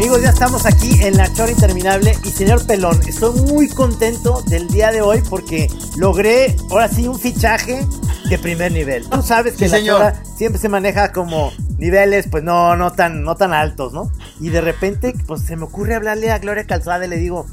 [0.00, 4.66] Amigos, ya estamos aquí en la Chora Interminable y señor Pelón, estoy muy contento del
[4.68, 5.68] día de hoy porque
[5.98, 7.86] logré ahora sí un fichaje
[8.30, 9.06] de primer nivel.
[9.10, 9.98] Tú sabes que Sí, la señor.
[9.98, 14.10] Chora siempre se maneja como niveles pues no no tan no tan altos, ¿no?
[14.40, 17.46] Y de repente pues se me ocurre hablarle a Gloria Calzada y le digo,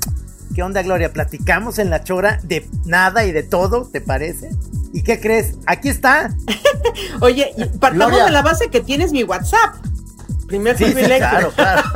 [0.56, 1.12] ¿qué onda Gloria?
[1.12, 4.52] Platicamos en la Chora de nada y de todo, ¿te parece?
[4.94, 5.56] ¿Y qué crees?
[5.66, 6.34] Aquí está.
[7.20, 8.26] Oye, partamos Gloria.
[8.28, 9.76] de la base que tienes mi WhatsApp.
[10.48, 11.30] Primer Sí, sí, privilegio.
[11.30, 11.84] claro, claro.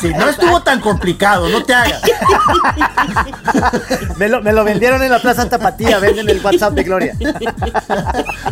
[0.00, 2.02] Sí, no estuvo tan complicado, no te hagas.
[4.16, 7.16] Me lo, me lo vendieron en la Plaza Tapatía, venden el WhatsApp de Gloria.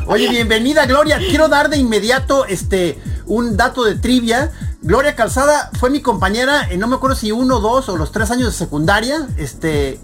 [0.06, 1.18] Oye, bienvenida Gloria.
[1.18, 4.52] Quiero dar de inmediato este un dato de trivia.
[4.82, 8.30] Gloria Calzada fue mi compañera en no me acuerdo si uno, dos o los tres
[8.30, 9.26] años de secundaria.
[9.36, 9.98] Este,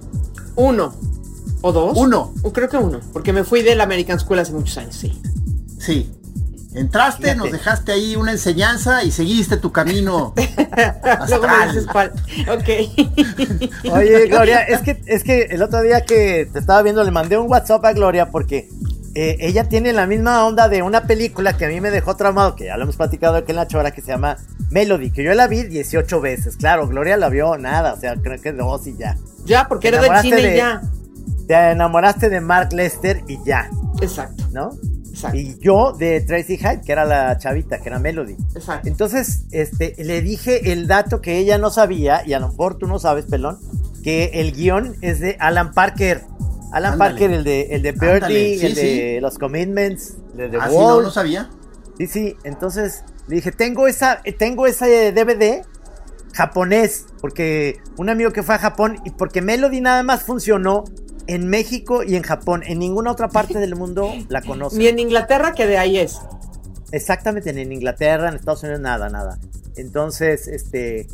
[0.57, 0.95] Uno.
[1.63, 1.93] ¿O dos?
[1.97, 2.33] Uno.
[2.43, 3.01] O creo que uno.
[3.13, 5.21] Porque me fui de la American School hace muchos años, sí.
[5.79, 6.11] sí.
[6.77, 7.39] Entraste, Fíjate.
[7.39, 10.35] nos dejaste ahí una enseñanza y seguiste tu camino.
[11.29, 12.13] Luego me dices cuál.
[12.53, 12.69] Ok.
[13.93, 17.39] Oye, Gloria, es que, es que el otro día que te estaba viendo le mandé
[17.39, 18.69] un WhatsApp a Gloria porque
[19.15, 22.55] eh, ella tiene la misma onda de una película que a mí me dejó traumado,
[22.55, 24.37] que ya lo hemos platicado aquí en la chora, que se llama
[24.71, 26.57] Melody, que yo la vi 18 veces.
[26.57, 29.17] Claro, Gloria la vio nada, o sea, creo que dos y ya.
[29.47, 30.83] Ya, porque Te era del cine y de- ya.
[31.49, 33.71] Te enamoraste de Mark Lester y ya,
[34.03, 34.45] Exacto.
[34.53, 34.73] ¿no?
[35.17, 35.37] Exacto.
[35.39, 38.37] Y yo de Tracy Hyde, que era la chavita, que era Melody.
[38.55, 38.87] Exacto.
[38.87, 42.87] Entonces, este, le dije el dato que ella no sabía, y a lo mejor tú
[42.87, 43.59] no sabes, pelón,
[44.05, 46.23] que el guion es de Alan Parker.
[46.73, 47.11] Alan Ándale.
[47.13, 50.75] Parker, el de, el de Birdie, sí, el de Los Commitments, el de Ah, no,
[50.75, 51.03] Wall.
[51.05, 51.49] no sabía.
[51.97, 55.63] Sí, sí, entonces le dije, tengo esa, tengo ese DVD
[56.35, 60.85] japonés, porque un amigo que fue a Japón, y porque Melody nada más funcionó
[61.27, 64.77] en México y en Japón, en ninguna otra parte del mundo la conoce.
[64.79, 66.21] Ni en Inglaterra, que de ahí es.
[66.93, 69.39] Exactamente, ni en Inglaterra, en Estados Unidos, nada, nada.
[69.77, 71.09] Entonces, este,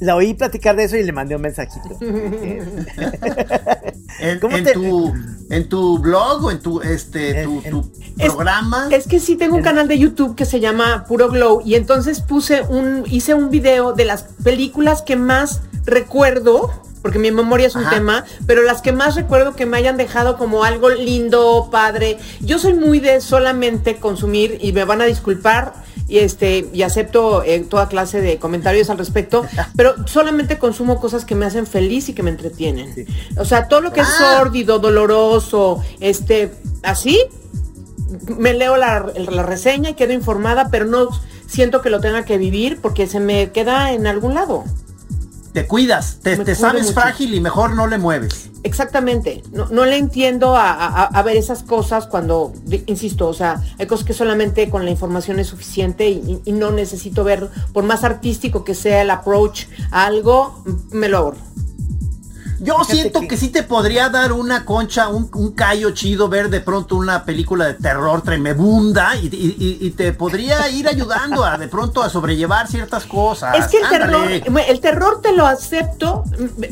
[0.00, 1.98] la oí platicar de eso y le mandé un mensajito.
[4.18, 5.12] En, ¿Cómo en te- tu
[5.50, 8.88] en tu blog o en tu este tu, En- tu Es- programa.
[8.90, 12.20] Es que sí tengo un canal de YouTube que se llama Puro Glow y entonces
[12.22, 16.70] puse un, hice un video de las películas que más recuerdo,
[17.02, 17.90] porque mi memoria es un Ajá.
[17.94, 22.18] tema, pero las que más recuerdo que me hayan dejado como algo lindo, padre.
[22.40, 25.74] Yo soy muy de solamente consumir y me van a disculpar
[26.08, 29.44] y este y acepto eh, toda clase de comentarios al respecto,
[29.76, 32.94] pero solamente consumo cosas que me hacen feliz y que me entretienen.
[32.94, 33.06] Sí.
[33.36, 34.38] O sea, todo lo que es Ah.
[34.38, 36.52] sórdido, doloroso, este,
[36.82, 37.20] así,
[38.38, 41.08] me leo la, la reseña y quedo informada, pero no
[41.46, 44.64] siento que lo tenga que vivir porque se me queda en algún lado.
[45.56, 46.92] Te cuidas, te, te sabes mucho.
[47.00, 48.50] frágil y mejor no le mueves.
[48.62, 49.42] Exactamente.
[49.52, 52.52] No, no le entiendo a, a- a ver esas cosas cuando,
[52.84, 56.72] insisto, o sea, hay cosas que solamente con la información es suficiente y, y no
[56.72, 61.38] necesito ver, por más artístico que sea el approach a algo, me lo ahorro.
[62.58, 63.36] Yo Fíjate siento que- que...
[63.36, 67.66] sí te podría dar una concha, un, un callo chido ver de pronto una película
[67.66, 72.08] de terror tremebunda y, y- y- y te podría ir ayudando a de pronto a
[72.08, 73.56] sobrellevar ciertas cosas.
[73.58, 74.40] Es que el Ándale.
[74.40, 76.24] terror, el terror te lo acepto,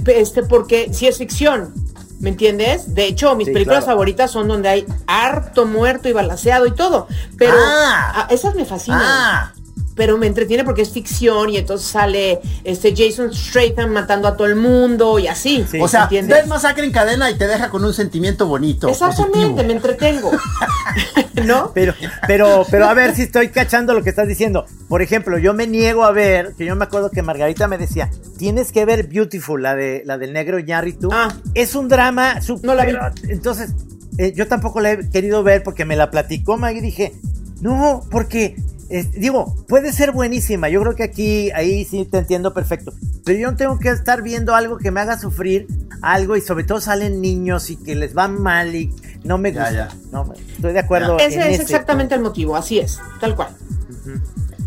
[0.07, 1.75] este, porque si es ficción,
[2.21, 2.95] ¿me entiendes?
[2.95, 3.97] De hecho, mis Sí, películas claro.
[3.97, 7.09] favoritas son donde hay harto muerto y balaseado y todo.
[7.37, 8.13] Pero Ah.
[8.17, 9.03] ah, esas me fascinan.
[9.05, 9.53] Ah,
[9.95, 14.47] Pero me entretiene porque es ficción y entonces sale este Jason Statham matando a todo
[14.47, 15.65] el mundo y así.
[15.71, 15.81] Sí.
[15.81, 16.39] o sea, ¿entiendes?
[16.41, 18.89] ves masacre en cadena y te deja con un sentimiento bonito.
[18.89, 19.67] Exactamente, positivo.
[19.67, 20.31] me entretengo.
[21.45, 21.73] ¿No?
[21.75, 21.95] Pero,
[22.27, 24.67] pero, pero a ver si estoy cachando lo que estás diciendo.
[24.89, 28.11] Por ejemplo, yo me niego a ver, que yo me acuerdo que Margarita me decía,
[28.39, 31.11] tienes que ver Beautiful, la de la del negro Ñarritu.
[31.13, 31.35] Ah.
[31.55, 32.67] Es un drama súper.
[32.67, 32.95] No la vi.
[33.29, 33.71] Entonces,
[34.19, 37.13] eh, yo tampoco la he querido ver porque me la platicó Maggie y dije,
[37.61, 38.57] no, porque
[38.91, 40.69] eh, digo, puede ser buenísima.
[40.69, 42.93] Yo creo que aquí, ahí sí te entiendo perfecto.
[43.25, 45.67] Pero yo no tengo que estar viendo algo que me haga sufrir
[46.03, 48.93] algo y sobre todo salen niños y que les va mal y
[49.25, 49.73] no me gusta.
[49.73, 49.89] ya.
[50.13, 51.19] No, me- estoy de acuerdo.
[51.19, 53.49] en Ese es exactamente el motivo, así es, tal cual.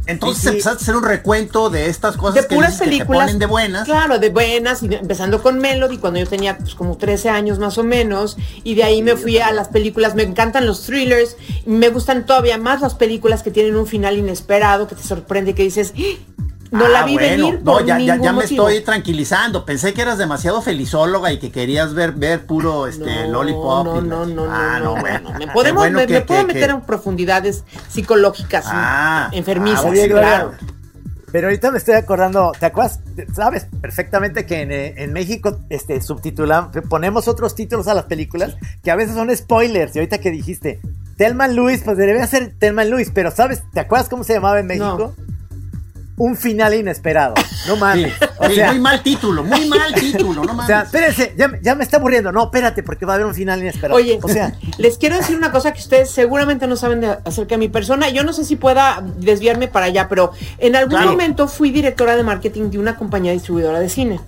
[0.07, 3.25] Entonces Sí, empezaste a hacer un recuento de estas cosas de que, puras que películas.
[3.25, 3.85] ponen de buenas.
[3.85, 7.59] Claro, de buenas, y de- empezando con Melody, cuando yo tenía pues, como 13 años
[7.59, 11.35] más o menos, y de ahí me fui a las películas, me encantan los thrillers,
[11.65, 15.63] me gustan todavía más las películas que tienen un final inesperado, que te sorprende, que
[15.63, 17.29] dices, "Ah, no la Ah, vi bueno.
[17.47, 18.67] venir No, por ya, ya, ningún ya me motivo".
[18.69, 19.65] estoy tranquilizando.
[19.65, 23.85] Pensé que eras demasiado felizóloga y que querías ver, ver puro este No, lollipop.
[23.85, 25.31] No, no, no, no, Ah, no, bueno.
[25.31, 25.39] no.
[25.39, 29.85] Me, podemos, bueno me, que- me puedo que- meter que- en profundidades psicológicas, Ah, enfermizas,
[29.85, 30.51] ah, claro.
[31.31, 33.01] Pero ahorita me estoy acordando, ¿te acuerdas?
[33.35, 38.55] Sabes perfectamente que en, eh, en México este, subtitulamos, ponemos otros títulos a las películas
[38.81, 39.93] que a veces son spoilers.
[39.95, 40.79] Y ahorita que dijiste,
[41.17, 43.61] Telman Lewis, pues debería ser Telman Lewis, pero ¿sabes?
[43.73, 45.13] ¿Te acuerdas cómo se llamaba en México?
[46.17, 47.35] Un final inesperado.
[47.67, 48.13] No Sí, mames.
[48.39, 50.85] O sí, sea, muy mal título, muy mal título, no o sea, mames.
[50.87, 52.31] espérense, ya, me- ya me está aburriendo.
[52.31, 53.95] No, espérate, porque va a haber un final inesperado.
[53.95, 57.53] Oye, o sea, les quiero decir una cosa que ustedes seguramente no saben de- acerca
[57.55, 58.09] de mi persona.
[58.09, 61.11] Yo no sé si pueda desviarme para allá, pero en algún Claro.
[61.11, 64.19] momento fui directora de marketing de una compañía distribuidora de cine.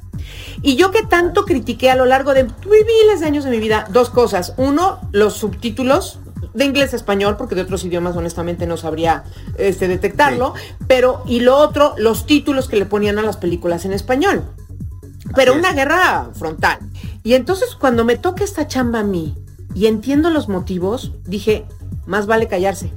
[0.62, 3.86] Y yo que tanto critiqué a lo largo de miles de años de mi vida,
[3.90, 4.54] dos cosas.
[4.58, 6.20] Uno, los subtítulos
[6.54, 9.24] de inglés a español, porque de otros idiomas honestamente no sabría
[9.58, 10.54] este, detectarlo.
[10.88, 14.44] Pero, y lo otro, los títulos que le ponían a las películas en español.
[15.36, 15.76] Pero Así una es.
[15.76, 16.80] guerra frontal.
[17.24, 19.36] Y entonces cuando me toca esta chamba a mí
[19.76, 21.66] y entiendo los motivos, dije,
[22.06, 22.92] más vale callarse.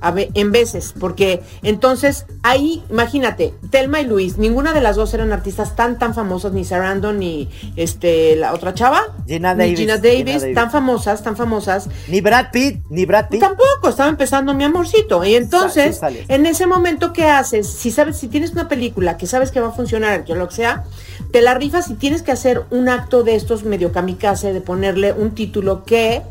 [0.00, 5.12] A ve- en veces, porque entonces ahí, imagínate, Telma y Luis, ninguna de las dos
[5.12, 9.78] eran artistas tan tan famosas, ni Sarandon ni este la otra chava, Gina ni Davis,
[9.80, 10.54] Gina Gina Davis, Davis.
[10.54, 13.40] tan famosas, tan famosas, ni Brad Pitt, ni Brad Pitt.
[13.40, 15.24] Tampoco, estaba empezando mi amorcito.
[15.24, 17.66] Y entonces, sí en ese momento, ¿qué haces?
[17.68, 20.54] Si sabes, si tienes una película que sabes que va a funcionar, que lo que
[20.54, 20.84] sea,
[21.32, 25.12] te la rifas y tienes que hacer un acto de estos medio kamikaze, de ponerle
[25.12, 26.22] un título que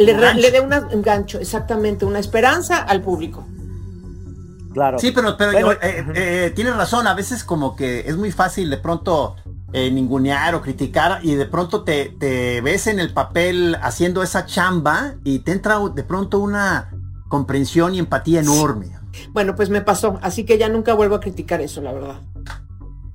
[0.00, 3.46] le, re- dé una- un gancho, exactamente, una esperanza al público.
[4.72, 4.98] Claro.
[4.98, 8.70] Sí, pero, pero Bueno, eh, eh, tienes razón, a veces como que es muy fácil
[8.70, 9.34] de pronto
[9.72, 14.46] eh, ningunear o criticar y de pronto te, te ves en el papel haciendo esa
[14.46, 16.90] chamba y te entra de pronto una
[17.28, 18.92] comprensión y empatía enorme.
[19.32, 22.20] Bueno, pues me pasó, así que ya nunca vuelvo a criticar eso, la verdad.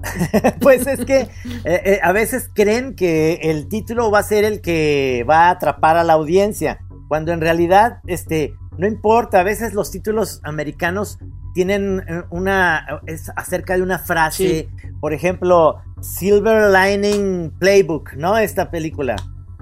[0.61, 1.29] Pues es que eh,
[1.65, 5.97] eh, a veces creen que el título va a ser el que va a atrapar
[5.97, 11.17] a la audiencia, cuando en realidad este no importa, a veces los títulos americanos
[11.53, 14.67] tienen eh, una es acerca de una frase,
[14.99, 18.37] por ejemplo, Silver Lining Playbook, ¿no?
[18.37, 19.15] Esta película.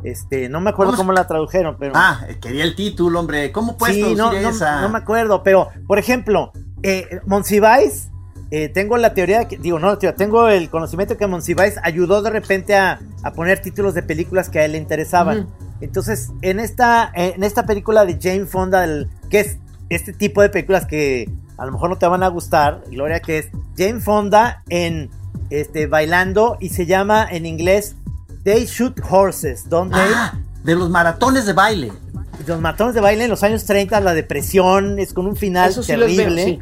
[0.04, 3.52] Este, no me acuerdo ¿Cómo la tradujeron, pero Ah, quería el título, hombre.
[3.54, 4.82] ¿Cómo puedes Sí, no, traducir no, esa?
[4.82, 6.52] no me acuerdo, pero por ejemplo,
[6.82, 8.10] eh, Monsiváis,
[8.56, 12.30] eh, tengo la teoría, que, digo, no, teoría, tengo el conocimiento que Monsiváis ayudó de
[12.30, 15.48] repente a, a poner títulos de películas que a él le interesaban.
[15.82, 19.58] Entonces, en esta, en esta película de Jane Fonda, el- que es
[19.90, 23.40] este tipo de películas que a lo mejor no te van a gustar, Gloria, que
[23.40, 23.48] es
[23.78, 25.10] Jane Fonda en
[25.50, 27.96] este bailando y se llama en inglés
[28.44, 31.92] They Shoot Horses, donde Ah, de los maratones de baile.
[32.48, 35.78] los matones de baile en los años 30, la depresión es con un final sí
[35.78, 36.44] los veo, terrible.
[36.44, 36.60] sí.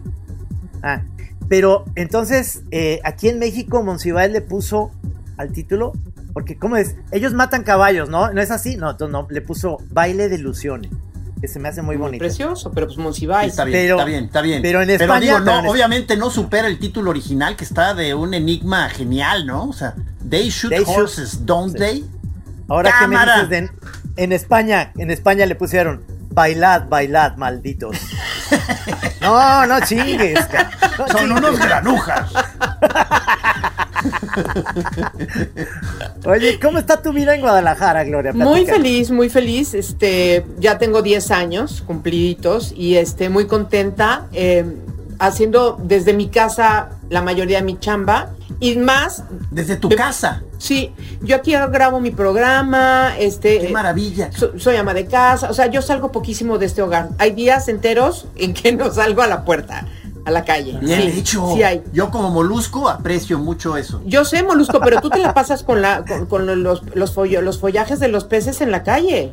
[0.84, 1.02] Ah,
[1.52, 4.90] pero entonces, eh, aquí en México, Monsiváis le puso
[5.36, 5.92] al título,
[6.32, 6.96] porque, ¿cómo es?
[7.12, 8.32] Ellos matan caballos, ¿no?
[8.32, 8.78] ¿No es así?
[8.78, 10.90] No, entonces no, le puso baile de ilusiones,
[11.42, 12.22] que se me hace muy bonito.
[12.24, 13.50] Precioso, pero pues Sí, Monsiváis.
[13.50, 14.62] está bien, Pero- está bien, está bien.
[14.62, 17.66] pero en España- digo, no, pero en es- obviamente no supera el título original que
[17.66, 19.66] está de un enigma genial, ¿no?
[19.68, 19.94] O sea,
[20.30, 21.78] They shoot They shoot- horses, don't Sí.
[21.80, 22.06] they?
[22.70, 23.72] Ahora que me dices de en,
[24.16, 26.02] en España, en España le pusieron
[26.34, 27.98] bailad, bailad, malditos.
[29.22, 30.48] no, no chingues.
[30.98, 31.38] no Son chingues.
[31.38, 32.32] unos granujas.
[36.26, 38.34] Oye, ¿cómo está tu vida en Guadalajara, Gloria?
[38.34, 39.74] Muy feliz, muy feliz.
[39.74, 44.66] Este, ya tengo 10 años cumpliditos y este, muy contenta eh,
[45.20, 48.30] haciendo desde mi casa la mayoría de mi chamba
[48.62, 49.24] y más.
[49.50, 50.42] Desde tu de- casa.
[50.58, 53.60] Sí, yo aquí grabo mi programa, este.
[53.60, 54.32] Qué eh, maravilla.
[54.32, 57.10] so- soy ama de casa, o sea, yo salgo poquísimo de este hogar.
[57.18, 59.86] Hay días enteros en que no salgo a la puerta,
[60.24, 60.78] a la calle.
[60.80, 61.52] Bien Sí, hecho.
[61.56, 61.84] Sí hay.
[61.92, 64.02] Yo como molusco aprecio mucho eso.
[64.06, 67.42] Yo sé, Molusco, pero tú te la pasas con la con, con los, los, follo-
[67.42, 69.32] los follajes de los peces en la calle.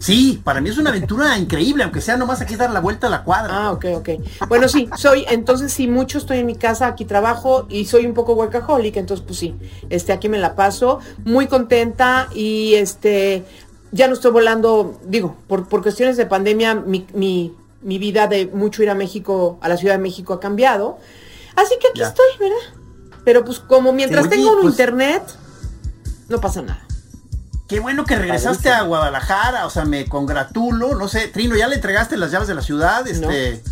[0.00, 3.10] Sí, para mí es una aventura increíble, aunque sea nomás aquí dar la vuelta a
[3.10, 3.66] la cuadra.
[3.66, 4.08] Ah, ok, ok.
[4.48, 8.14] Bueno, sí, soy, entonces sí, mucho estoy en mi casa, aquí trabajo y soy un
[8.14, 9.54] poco workaholic, entonces pues sí,
[9.90, 13.44] este, aquí me la paso, muy contenta y este,
[13.92, 18.46] ya no estoy volando, digo, por, por cuestiones de pandemia, mi, mi, mi vida de
[18.46, 20.98] mucho ir a México, a la Ciudad de México ha cambiado.
[21.56, 22.08] Así que aquí Ya.
[22.08, 22.56] estoy, ¿verdad?
[23.24, 25.22] Pero pues como mientras Oye, tengo un pues- internet,
[26.30, 26.86] no pasa nada.
[27.70, 31.76] Qué bueno que regresaste a Guadalajara, o sea, me congratulo, no sé, Trino, ¿ya le
[31.76, 33.06] entregaste las llaves de la ciudad?
[33.06, 33.62] Este...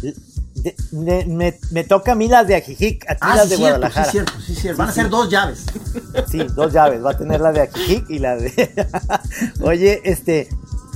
[0.92, 4.04] me, toca a mí las de Ajijic, a ti ah, las de Guadalajara.
[4.04, 4.78] Sí, cierto, sí, cierto.
[4.78, 5.64] Van a ser dos llaves.
[6.30, 7.04] Sí, dos llaves.
[7.04, 8.70] Va a tener la de Ajijic y la de.
[9.62, 10.48] Oye, este.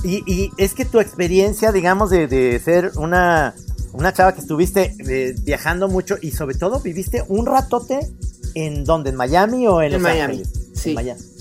[0.05, 3.53] Y, es que tu experiencia, digamos, de, ser una,
[3.91, 7.99] una chava que estuviste eh, viajando mucho y sobre todo viviste un ratote
[8.55, 10.43] en donde, en Miami o en, en Miami.
[10.73, 10.89] Sí.
[10.91, 11.32] En Miami.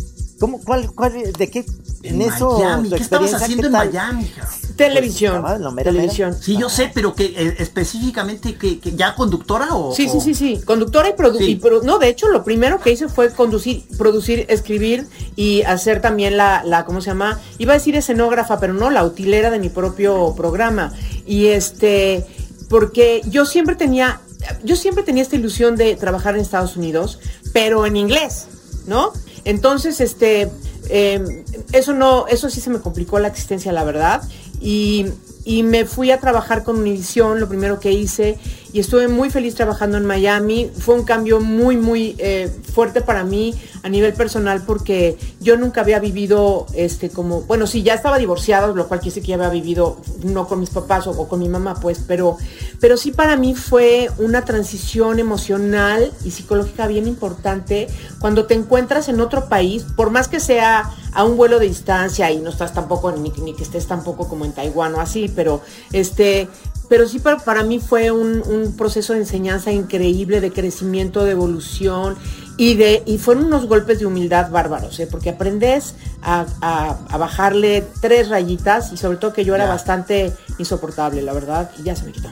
[0.42, 1.64] ¿Cómo, cuál, cuál, de qué?
[2.02, 2.90] En, eso, Miami.
[2.90, 4.28] ¿Qué estabas haciendo en Miami?
[4.74, 5.40] Televisión.
[5.40, 6.34] Pues, televisión.
[6.34, 9.94] Sí, yo sé, pero que eh, específicamente que, ya conductora o.
[9.94, 10.60] Sí, sí, sí, sí.
[10.64, 11.60] Conductora y producir.
[11.84, 15.06] no, de hecho, lo primero que hice fue conducir, producir, escribir
[15.36, 17.38] y hacer también la, la, ¿cómo se llama?
[17.58, 20.92] Iba a decir escenógrafa, pero no, la utilera de mi propio programa.
[21.24, 22.26] Y este,
[22.68, 24.20] porque yo siempre tenía,
[24.64, 27.20] yo siempre tenía esta ilusión de trabajar en Estados Unidos,
[27.52, 28.48] pero en inglés,
[28.88, 29.12] ¿no?
[29.44, 30.50] Entonces, este,
[30.88, 34.22] eh, eso no, eso sí se me complicó la existencia, la verdad.
[34.60, 35.06] Y,
[35.44, 38.38] y me fui a trabajar con Univision, lo primero que hice,
[38.72, 40.70] y estuve muy feliz trabajando en Miami.
[40.76, 45.82] Fue un cambio muy, muy eh, fuerte para mí a nivel personal porque yo nunca
[45.82, 49.50] había vivido, este, como, bueno, sí, ya estaba divorciada, lo cual decir que ya había
[49.50, 52.38] vivido, no con mis papás o, con mi mamá, pues, pero,
[52.80, 57.88] pero sí para mí fue una transición emocional y psicológica bien importante
[58.20, 62.30] cuando te encuentras en otro país, por más que sea a un vuelo de distancia
[62.30, 65.60] y no estás tampoco, ni, ni que estés tampoco como en Taiwán o así, pero
[65.92, 66.48] este,
[66.92, 71.30] pero sí para, para mí fue un, un, proceso de enseñanza increíble, de crecimiento, de
[71.30, 72.18] evolución
[72.58, 75.08] y, de, y fueron unos golpes de humildad bárbaros, ¿eh?
[75.10, 81.22] porque aprendes a, a, bajarle tres rayitas y sobre todo que yo era bastante insoportable,
[81.22, 82.28] la verdad, y ya se me quitó.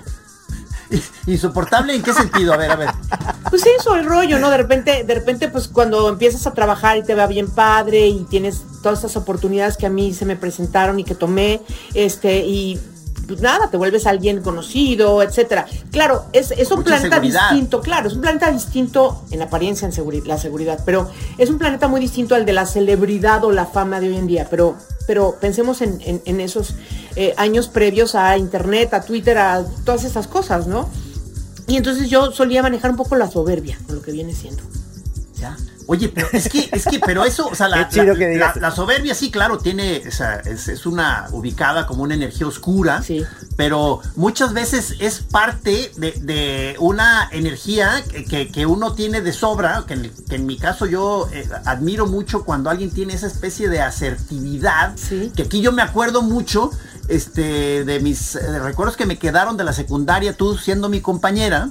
[1.27, 2.53] ¿Insoportable en qué sentido?
[2.53, 2.91] A ver, a ver.
[3.49, 4.51] Pues eso, el rollo, ¿no?
[4.51, 8.25] De repente, de repente, pues cuando empiezas a trabajar y te va bien padre y
[8.25, 11.63] tienes todas estas oportunidades que a mí se me presentaron y que tomé,
[11.95, 12.79] este, y
[13.31, 15.67] pues nada, te vuelves alguien conocido, etcétera.
[15.93, 20.27] Claro, es, es un planeta distinto, claro, es un planeta distinto en apariencia, en seguridad,
[20.27, 21.09] la seguridad, pero
[21.39, 24.27] es un planeta muy distinto al de la celebridad o la fama de hoy en
[24.27, 24.49] día.
[24.51, 24.75] Pero,
[25.07, 26.75] pero pensemos en, en, esos
[27.15, 30.89] eh, años previos a Internet, a Twitter, a todas esas cosas, ¿no?
[31.69, 34.65] Y entonces yo solía manejar un poco la soberbia con lo que viene siendo.
[35.93, 37.89] Oye, pero es que, es que, pero eso, o sea, la,
[38.61, 43.25] la, soberbia sí, claro, tiene, o sea, es, una ubicada como una energía oscura, sí.
[43.57, 50.47] pero muchas veces es parte de, una energía que, uno tiene de sobra, que en,
[50.47, 54.95] mi caso yo eh, admiro mucho cuando alguien tiene esa especie de asertividad,
[55.35, 56.71] que aquí yo me acuerdo mucho,
[57.09, 61.71] este, de mis recuerdos que me quedaron de la secundaria, tú siendo mi compañera,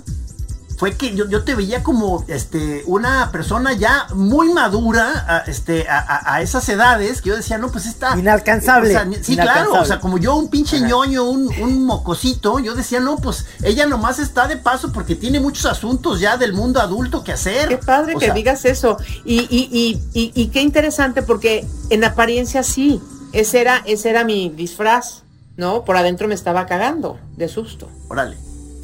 [0.80, 5.86] fue que yo, yo, te veía como este, una persona ya muy madura a, este,
[5.90, 8.18] a, esas edades, que yo decía, no, pues está...
[8.18, 8.98] Inalcanzable.
[9.22, 13.18] sí, claro, o sea, como yo, un pinche ñoño, un, un, mocosito, yo decía, no,
[13.18, 17.34] pues ella nomás está de paso porque tiene muchos asuntos ya del mundo adulto que
[17.34, 17.68] hacer.
[17.68, 18.98] Qué padre que digas eso.
[19.26, 23.02] Y, y, y, y, qué interesante porque en apariencia sí,
[23.34, 25.24] ese era, ese era mi disfraz,
[25.58, 25.84] ¿no?
[25.84, 27.90] Por adentro me estaba cagando de susto.
[28.08, 28.38] Órale.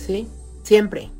[0.05, 0.27] Sí,
[0.63, 1.14] siempre.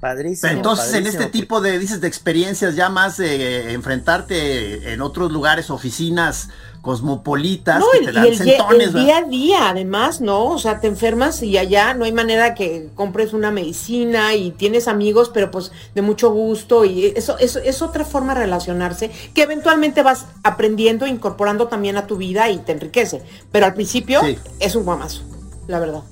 [0.00, 0.52] Padrísimo.
[0.52, 5.70] entonces, en este tipo de, dices, de experiencias ya más de enfrentarte en otros lugares,
[5.70, 6.50] oficinas
[6.82, 10.46] cosmopolitas, que te dan y el, día a día, además, ¿no?
[10.46, 14.88] O sea, te enfermas y allá no hay manera que compres una medicina y tienes
[14.88, 19.42] amigos, pero pues de mucho gusto y eso, eso es otra forma de relacionarse que
[19.42, 23.22] eventualmente vas aprendiendo, incorporando también a tu vida y te enriquece.
[23.50, 24.20] Pero al principio
[24.60, 25.22] es un guamazo,
[25.66, 26.02] la verdad.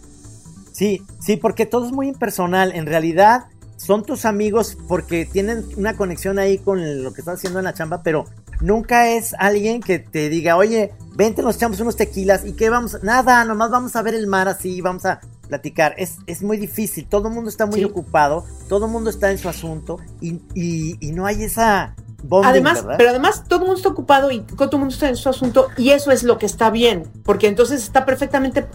[0.72, 2.72] Sí, sí, porque todo es muy impersonal.
[2.72, 7.58] En realidad, son tus amigos porque tienen una conexión ahí con lo que estás haciendo
[7.58, 8.24] en la chamba, pero
[8.60, 13.02] nunca es alguien que te diga, oye, vente, nos echamos unos tequilas y que vamos,
[13.02, 15.94] nada, nomás vamos a ver el mar así, vamos a platicar.
[15.96, 19.38] Es, es muy difícil, todo el mundo está muy ocupado, todo el mundo está en
[19.38, 21.94] su asunto y, y, no hay esa...
[22.22, 25.16] Bonding, además, pero además todo el mundo está ocupado y todo el mundo está en
[25.16, 28.66] su asunto y eso es lo que está bien, porque entonces está perfectamente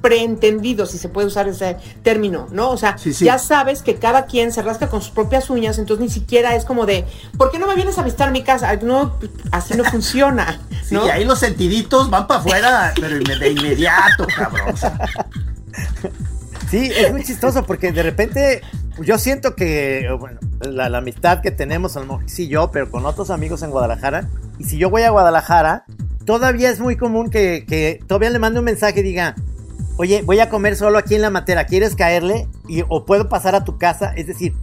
[0.00, 2.70] preentendido, si se puede usar ese término, ¿no?
[2.70, 6.10] O sea, ya sabes que cada quien se rasca con sus propias uñas, entonces ni
[6.10, 7.04] siquiera es como de,
[7.36, 8.74] ¿por qué no me vienes a visitar mi casa?
[8.76, 9.16] No,
[9.50, 10.60] así no funciona.
[10.86, 14.72] Sí, y ahí los sentiditos van para afuera, pero de inmediato, cabrón.
[16.70, 18.62] Sí, es muy chistoso porque de repente
[19.00, 23.04] yo siento que, bueno, la, amistad que tenemos, a lo mejor sí yo, pero con
[23.04, 25.84] otros amigos en Guadalajara, y si yo voy a Guadalajara,
[26.24, 29.36] todavía es muy común que, que todavía le mande un mensaje y diga,
[29.96, 32.48] oye, voy a comer solo aquí en la matera, ¿quieres caerle?
[32.68, 34.54] Y, o puedo pasar a tu casa, es decir,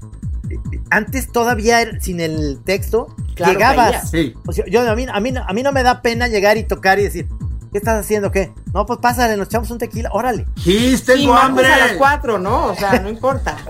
[0.89, 3.89] antes todavía sin el texto Claro, llegabas.
[3.91, 4.09] caías.
[4.11, 4.33] Sí.
[4.45, 6.63] O sea, yo, a, mí, a, mí, a mí no me da pena llegar y
[6.63, 7.27] tocar y decir,
[7.71, 8.29] ¿qué estás haciendo?
[8.29, 8.51] ¿Qué?
[8.73, 10.45] No, pues pásale, nos echamos un tequila, órale.
[10.63, 11.65] Sí, Sí, tengo hambre.
[11.65, 12.67] a las 4, ¿no?
[12.67, 13.57] O sea, no importa.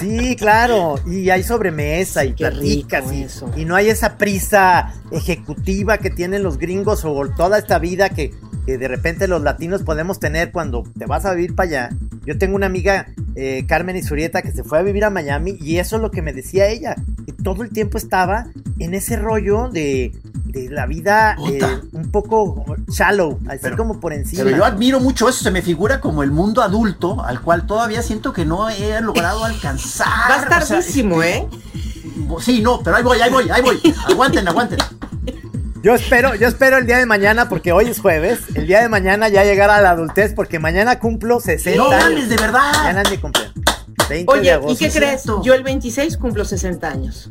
[0.00, 0.96] Sí, claro.
[1.06, 3.50] Y hay sobremesa y Qué platicas rico y, eso.
[3.56, 8.34] y no hay esa prisa ejecutiva que tienen los gringos o toda esta vida que,
[8.66, 11.90] que de repente los latinos podemos tener cuando te vas a vivir para allá.
[12.24, 15.78] Yo tengo una amiga, eh, Carmen Isurieta, que se fue a vivir a Miami y
[15.78, 16.94] eso es lo que me decía ella,
[17.26, 18.46] que todo el tiempo estaba
[18.78, 20.12] en ese rollo de,
[20.44, 21.58] de la vida eh,
[21.92, 24.44] un poco shallow, así Pero- como por encima.
[24.44, 28.02] Pero yo admiro mucho eso, se me figura como el mundo adulto al cual todavía
[28.02, 30.06] siento que no he logrado alcanzar.
[30.30, 31.48] Va a estar O sea, tardísimo, este, ¿eh?
[32.40, 33.80] Sí, no, pero ahí voy, ahí voy, ahí voy.
[34.08, 34.78] Aguanten, aguanten.
[35.82, 38.88] Yo espero, yo espero el día de mañana, porque hoy es jueves, el día de
[38.88, 42.04] mañana ya llegar a la adultez, porque mañana cumplo 60 No años.
[42.04, 42.72] mames, de verdad.
[42.84, 43.54] Mañana mi cumpleaños.
[44.08, 45.22] 20 de Oye, ¿y qué es crees?
[45.22, 45.42] cierto.
[45.42, 47.30] Yo el 26 cumplo 60 años.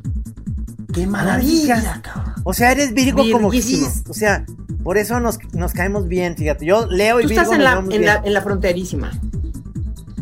[0.94, 2.34] Qué maravilla, cabrón.
[2.44, 3.52] O sea, eres Virgo como.
[3.52, 4.04] Gis.
[4.10, 4.46] O sea,
[4.84, 6.66] por eso nos, nos caemos bien, fíjate.
[6.66, 8.06] Yo leo y Tú Virgo estás en nos la, en, bien.
[8.06, 9.12] la, en la fronterísima.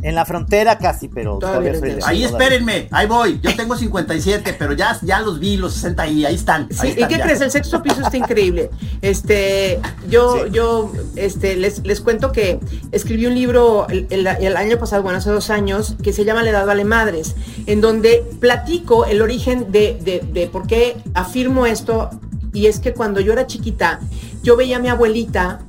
[0.01, 3.39] En la frontera casi, pero Todavía todavía, eres soy de- de Ahí espérenme, ahí voy.
[3.41, 6.67] Yo tengo 57, pero ya, ya los vi, los 60 ahí, ahí están.
[6.71, 7.23] Sí, ahí ¿y están qué ya.
[7.25, 7.41] crees?
[7.41, 8.69] El sexto piso está increíble.
[9.01, 9.79] Este,
[10.09, 12.59] yo, yo, este, les, les cuento que
[12.91, 16.43] escribí un libro el, el- el año pasado, bueno, hace dos años, que se llama
[16.43, 21.65] La edad vale madres, en donde platico el origen de, de, de por qué afirmo
[21.65, 22.09] esto,
[22.53, 23.99] y es que cuando yo era chiquita,
[24.43, 25.59] yo veía a mi abuelita,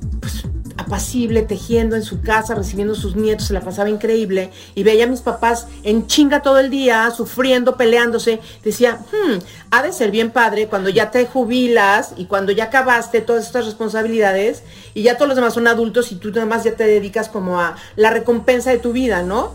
[0.77, 5.05] apacible, tejiendo en su casa, recibiendo a sus nietos, se la pasaba increíble, y veía
[5.05, 9.37] a mis papás en chinga todo el día, sufriendo, peleándose, decía, hmm,
[9.71, 13.65] ha de ser bien padre cuando ya te jubilas y cuando ya acabaste todas estas
[13.65, 14.63] responsabilidades
[14.93, 17.59] y ya todos los demás son adultos y tú nada más ya te dedicas como
[17.59, 19.53] a la recompensa de tu vida, ¿no?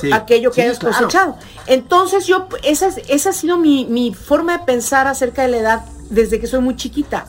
[0.00, 0.94] Sí, Aquello que sí, hayas claro.
[0.96, 1.36] cosechado.
[1.66, 5.56] Entonces yo, esa, es- esa ha sido mi, mi forma de pensar acerca de la
[5.58, 7.26] edad desde que soy muy chiquita.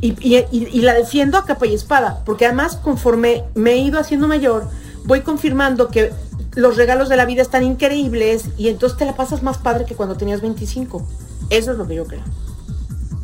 [0.00, 3.78] Y, y- y- y la defiendo a capa y espada, porque además conforme me he
[3.78, 4.68] ido haciendo mayor,
[5.04, 6.12] voy confirmando que
[6.54, 9.94] los regalos de la vida están increíbles y entonces te la pasas más padre que
[9.94, 11.06] cuando tenías 25.
[11.50, 12.22] Eso es lo que yo creo.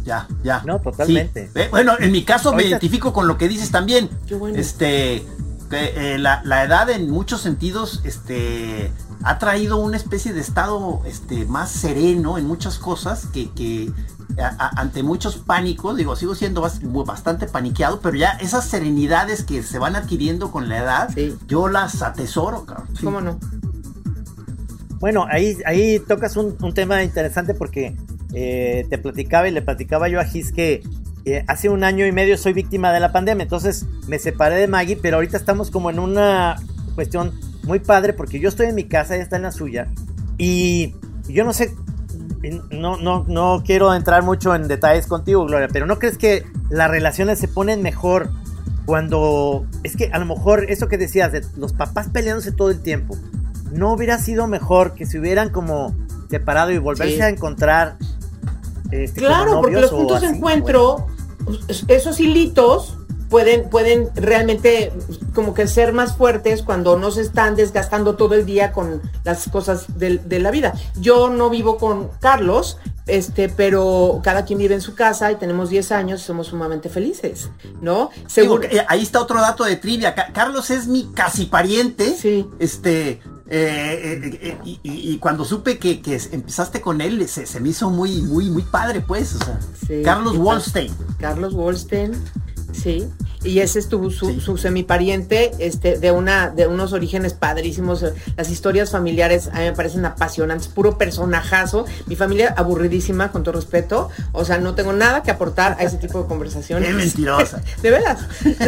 [0.05, 0.63] Ya, ya.
[0.65, 1.47] No, totalmente.
[1.47, 1.61] Sí.
[1.61, 4.11] Eh, bueno, en mi caso me identifico con lo que dices también.
[4.27, 4.59] Qué bueno.
[4.59, 5.25] Este,
[5.71, 8.91] que, eh, la, la edad en muchos sentidos, este,
[9.23, 13.91] ha traído una especie de estado, este, más sereno en muchas cosas que, que
[14.40, 19.45] a- a- ante muchos pánicos, digo, sigo siendo bas- bastante paniqueado, pero ya esas serenidades
[19.45, 21.35] que se van adquiriendo con la edad, Sí.
[21.49, 22.88] yo las atesoro, cabrón.
[22.97, 23.05] Sí.
[23.05, 23.38] ¿Cómo no?
[25.01, 27.97] Bueno, ahí, ahí tocas un, un tema interesante porque
[28.35, 30.83] eh, te platicaba y le platicaba yo a Gis que
[31.25, 34.68] eh, hace un año y medio soy víctima de la pandemia, entonces me separé de
[34.68, 36.57] Maggie, pero ahorita estamos como en una
[36.95, 37.33] cuestión
[37.64, 39.88] muy padre porque yo estoy en mi casa, ella está en la suya
[40.38, 40.95] y
[41.29, 41.75] yo no sé,
[42.71, 46.91] no, no, no quiero entrar mucho en detalles contigo, Gloria, pero ¿no crees que las
[46.91, 48.31] relaciones se ponen mejor
[48.87, 52.81] cuando es que a lo mejor eso que decías de los papás peleándose todo el
[52.83, 53.17] tiempo
[53.73, 55.95] no hubiera sido mejor que se hubieran como
[56.29, 57.21] separado y volverse Sí.
[57.21, 57.97] a encontrar
[58.91, 61.07] este, Claro, porque los puntos de encuentro,
[61.69, 62.99] es- esos hilitos
[63.33, 64.92] pueden, pueden realmente
[65.35, 69.49] como que ser más fuertes cuando no se están desgastando todo el día con las
[69.49, 70.75] cosas del- de, la vida.
[71.01, 75.71] Yo no vivo con Carlos, este, pero cada quien vive en su casa y tenemos
[75.71, 77.49] 10 años y somos sumamente felices,
[77.81, 78.11] ¿no?
[78.27, 78.64] Seguro.
[78.64, 80.14] eh, ahí está otro dato de trivia.
[80.14, 82.14] Ca- Carlos es mi casi pariente.
[82.14, 82.47] Sí.
[82.59, 83.21] Este.
[83.55, 87.90] eh, eh, eh, y, cuando supe que, que empezaste con él, se, se me hizo
[87.90, 89.35] muy, muy, muy padre, pues.
[89.35, 90.95] O sea, Sí, Carlos sí, Wallstein.
[91.18, 92.12] Carlos Wolstein,
[92.73, 93.09] sí.
[93.45, 94.41] Y ese es tu, su, Sí.
[94.41, 98.05] su semipariente, este, de una, de unos orígenes padrísimos.
[98.37, 101.85] Las historias familiares a mí me parecen apasionantes, puro personajazo.
[102.07, 104.11] Mi familia aburridísima, con todo respeto.
[104.31, 106.89] O sea, no tengo nada que aportar a ese tipo de conversaciones.
[106.89, 107.63] Qué mentirosa.
[107.83, 108.21] De veras.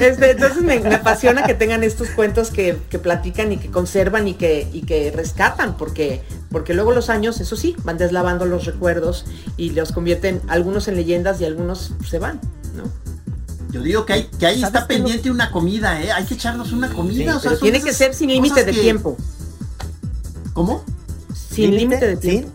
[0.00, 4.26] Este, entonces me, me apasiona que tengan estos cuentos que, que platican y que conservan
[4.28, 8.64] y que, y que rescatan, porque, porque luego los años, eso sí, van deslavando los
[8.64, 9.24] recuerdos
[9.56, 12.40] y los convierten algunos en leyendas y algunos se van,
[12.76, 12.84] ¿no?
[13.72, 16.12] Yo digo que, hay, que ahí ¿Sabes está pendiente una comida, ¿eh?
[16.12, 17.16] Hay que echarnos una comida.
[17.16, 19.16] Sí, o sea, Pero son tiene que ser sin límite de que- tiempo.
[20.52, 20.84] ¿Cómo?
[21.34, 22.20] Sin límite de ¿Sí?
[22.20, 22.50] tiempo.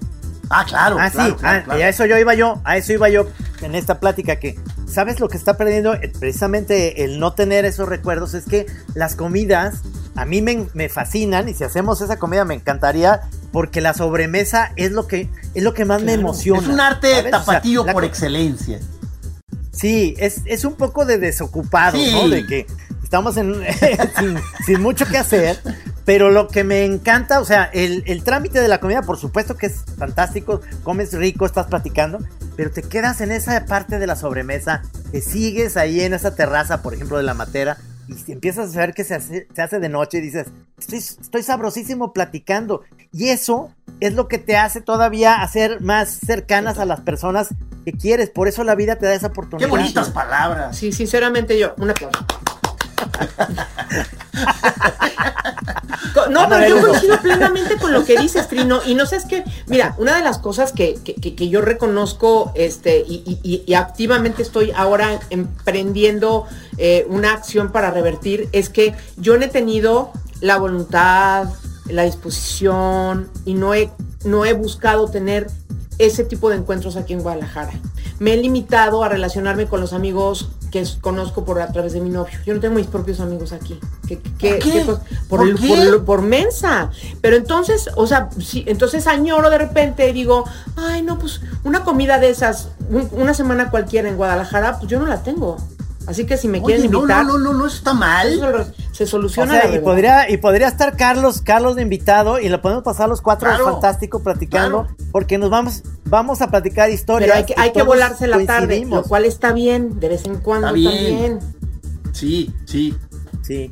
[0.49, 0.97] Ah, claro.
[0.99, 1.79] Ah, claro, sí, claro, ah, claro.
[1.79, 3.27] y a eso yo iba yo, a eso iba yo
[3.61, 5.93] en esta plática que, ¿sabes lo que está perdiendo?
[5.95, 9.81] Eh, Precisamente el no tener esos recuerdos es que las comidas
[10.15, 14.71] a mí me, me fascinan y si hacemos esa comida me encantaría porque la sobremesa
[14.77, 16.61] es lo que es lo que más me emociona.
[16.61, 17.25] Es un arte ¿sabes?
[17.25, 18.79] O sea, tapatío por excelencia.
[19.77, 22.11] Sí, es, es un poco de desocupado, Sí.
[22.11, 22.27] ¿no?
[22.27, 22.65] De que
[23.03, 23.53] estamos en,
[24.17, 25.59] sin, sin mucho que hacer,
[26.03, 29.55] pero lo que me encanta, o sea, el, el trámite de la comida, por supuesto
[29.55, 32.19] que es fantástico, comes rico, estás platicando,
[32.55, 36.81] pero te quedas en esa parte de la sobremesa, que sigues ahí en esa terraza,
[36.81, 39.89] por ejemplo, de la matera, y empiezas a ver que se hace, se hace de
[39.89, 42.83] noche y dices, estoy, estoy sabrosísimo platicando.
[43.11, 47.49] Y eso es lo que te hace todavía hacer más cercanas a las personas
[47.85, 48.29] que quieres.
[48.29, 49.67] Por eso la vida te da esa oportunidad.
[49.67, 50.77] Qué bonitas palabras.
[50.77, 52.25] Sí, sinceramente yo, un aplauso.
[56.29, 58.79] No, pero yo coincido plenamente con lo que dices, Trino.
[58.85, 62.51] Y no sé, es que, mira, una de las cosas que, que- que- yo reconozco
[62.55, 66.45] este, y, y- y- y activamente estoy ahora emprendiendo
[66.77, 71.45] eh, una acción para revertir es que yo no he tenido la voluntad,
[71.87, 73.89] la disposición y no he,
[74.25, 75.47] no he buscado tener
[75.99, 77.71] ese tipo de encuentros aquí en Guadalajara.
[78.19, 80.49] Me he limitado a relacionarme con los amigos
[80.83, 82.37] que conozco por a través de mi novio.
[82.45, 83.79] Yo no tengo mis propios amigos aquí.
[84.07, 84.71] ¿Qué, qué- ¿Por qué?
[84.71, 85.67] qué cos- por, ¿Por el- qué?
[85.67, 86.91] por lo- por mensa.
[87.21, 91.83] Pero entonces, o sea, sí, entonces añoro de repente y digo, ay, no, pues una
[91.83, 95.57] comida de esas, un- una semana cualquiera en Guadalajara, pues yo no la tengo.
[96.07, 98.29] Así que si me Oye, quieren no, invitar, no, no, no, no está mal.
[98.29, 99.51] se- se O soluciona.
[99.59, 103.09] sea, la y podría, y podría estar Carlos, Carlos de invitado, y lo podemos pasar
[103.09, 104.95] los cuatro Claro, fantástico platicando, claro.
[105.11, 107.29] porque nos vamos, vamos a platicar historias.
[107.29, 110.37] Pero hay que, hay que volarse la tarde, lo cual está bien, de vez en
[110.37, 111.39] cuando Está bien.
[111.39, 111.39] también.
[112.13, 112.95] Sí, sí.
[113.41, 113.71] Sí.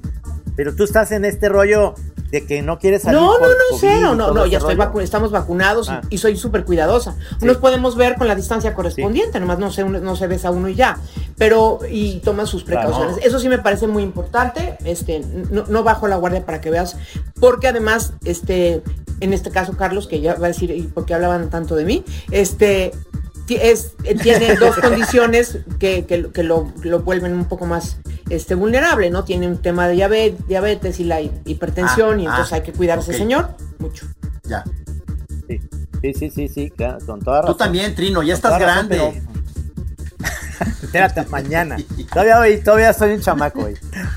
[0.56, 1.96] Pero tú estás en este rollo
[2.36, 3.18] de que no quieres salir.
[3.20, 6.02] No, no, no, cero, no, no, ya estoy vacu- estamos vacunados y- Ah.
[6.10, 7.16] y, soy súper cuidadosa.
[7.40, 7.46] Sí.
[7.46, 10.76] Nos podemos ver con la distancia correspondiente, nomás no se, no se besa uno y
[10.76, 10.98] ya,
[11.38, 12.90] pero y toma sus Claro.
[12.90, 13.26] precauciones.
[13.26, 16.98] Eso sí me parece muy importante, este, no, no bajo la guardia para que veas,
[17.40, 18.82] porque además, este,
[19.22, 21.86] en este caso Carlos, que ya va a decir, ¿y por qué hablaban tanto de
[21.86, 22.04] mí?
[22.32, 22.92] Este,
[23.50, 27.98] es, tiene dos condiciones que, que lo- que lo, lo vuelven un poco más
[28.30, 29.24] este, vulnerable, ¿no?
[29.24, 32.62] Tiene un tema de diabetes, diabetes y la hi- hipertensión, Ah, y entonces ah, hay
[32.64, 33.18] que cuidarse, ok.
[33.18, 34.08] señor, mucho.
[34.44, 34.64] Ya.
[35.48, 35.62] Sí,
[36.02, 38.98] sí, sí, sí, sí, claro, con toda Tú también, Trino, ya Con estás razón, grande.
[39.24, 39.45] pero-
[40.82, 41.78] Espérate, mañana.
[42.12, 43.74] Todavía hoy, todavía soy un chamaco hoy.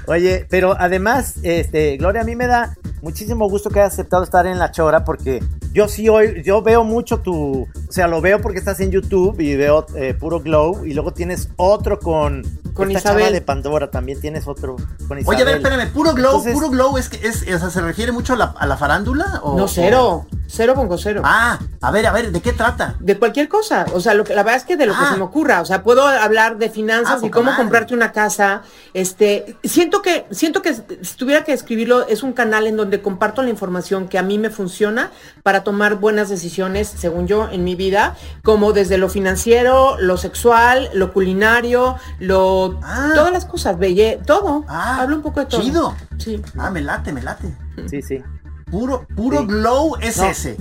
[0.07, 4.47] Oye, pero además, este, Gloria, a mí me da muchísimo gusto que hayas aceptado estar
[4.47, 8.41] en la chora porque yo sí hoy, yo veo mucho tu, o sea, lo veo
[8.41, 12.43] porque estás en YouTube y veo eh, puro glow y luego tienes otro con
[12.75, 13.35] Con esta chava Isabel.
[13.35, 15.25] de Pandora, también tienes otro con Isabel.
[15.27, 17.81] Oye, a ver, espérame, puro glow, Entonces- puro glow, es que es, o sea, ¿se
[17.81, 19.41] refiere mucho a la, a la farándula?
[19.43, 21.23] O, No, o- cero, cero pongo cero.
[21.25, 22.97] Ah, a ver, a ver, ¿de qué trata?
[23.01, 25.11] De cualquier cosa, o sea, lo que, la verdad es que de lo que Ah.
[25.13, 27.59] se me ocurra, o sea, puedo hablar de finanzas Ah, y cómo madre.
[27.63, 28.63] comprarte una casa,
[28.95, 33.43] este, siento que, siento que si tuviera que escribirlo, es un canal en donde comparto
[33.43, 35.11] la información que a mí me funciona
[35.43, 40.89] para tomar buenas decisiones, según yo, en mi vida, como desde lo financiero, lo sexual,
[40.95, 43.11] lo culinario, lo, Ah.
[43.15, 45.61] todas las cosas, belle, todo, Ah, hablo un poco de todo.
[45.61, 45.95] chido.
[46.19, 46.41] Sí.
[46.59, 47.55] Ah, me late, me late.
[47.89, 48.23] Sí, sí.
[48.71, 49.47] Puro, puro Sí.
[49.47, 50.57] glow es No, ese.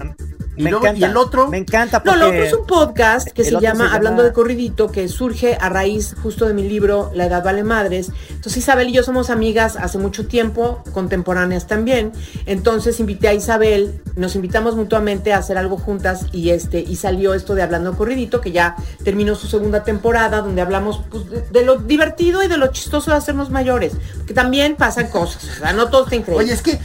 [0.59, 0.99] Y, Me luego- encanta.
[1.05, 1.47] y el otro.
[1.49, 2.19] Me encanta No, porque...
[2.19, 5.07] lo otro es un podcast que el se llama se llama- Hablando de Corridito, que
[5.07, 8.09] surge a raíz justo de mi libro La Edad Vale Madres.
[8.29, 12.11] Entonces Isabel y yo somos amigas hace mucho tiempo, contemporáneas también.
[12.47, 17.35] Entonces invité a Isabel, nos invitamos mutuamente a hacer algo juntas y este y salió
[17.35, 21.41] esto de Hablando de Corridito, que ya terminó su segunda temporada, donde hablamos pues, de,
[21.51, 23.93] de lo divertido y de lo chistoso de hacernos mayores.
[24.25, 26.45] Que también pasan cosas, o sea, no todo está increíble.
[26.45, 26.79] Oye, es que,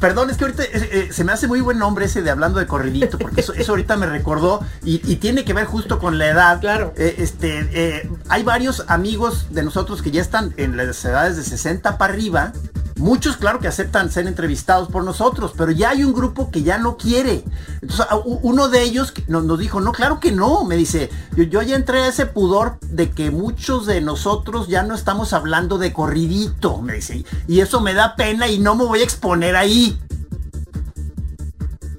[0.00, 2.58] perdón, es que ahorita eh, eh, se me hace muy buen nombre ese de hablando
[2.58, 6.18] de corridito, porque eso, eso ahorita me recordó y, y tiene que ver justo con
[6.18, 6.60] la edad.
[6.60, 6.92] Claro.
[6.96, 11.44] Eh, este, eh, hay varios amigos de nosotros que ya están en las edades de
[11.44, 12.52] 60 para arriba.
[12.96, 16.76] Muchos, claro, que aceptan ser entrevistados por nosotros, pero ya hay un grupo que ya
[16.76, 17.44] no quiere.
[17.80, 18.04] Entonces,
[18.42, 20.64] uno de ellos nos dijo, no, claro que no.
[20.64, 24.82] Me dice, yo, yo ya entré a ese pudor de que muchos de nosotros ya
[24.82, 26.82] no estamos hablando de corridito.
[26.82, 29.89] Me dice, y eso me da pena y no me voy a exponer ahí.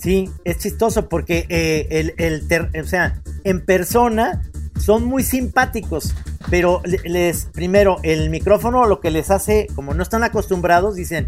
[0.01, 4.41] Sí, es chistoso porque eh, el, el ter- o sea, en persona
[4.79, 6.15] son muy simpáticos,
[6.49, 11.27] pero le- les, primero, el micrófono lo que les hace, como no están acostumbrados, dicen,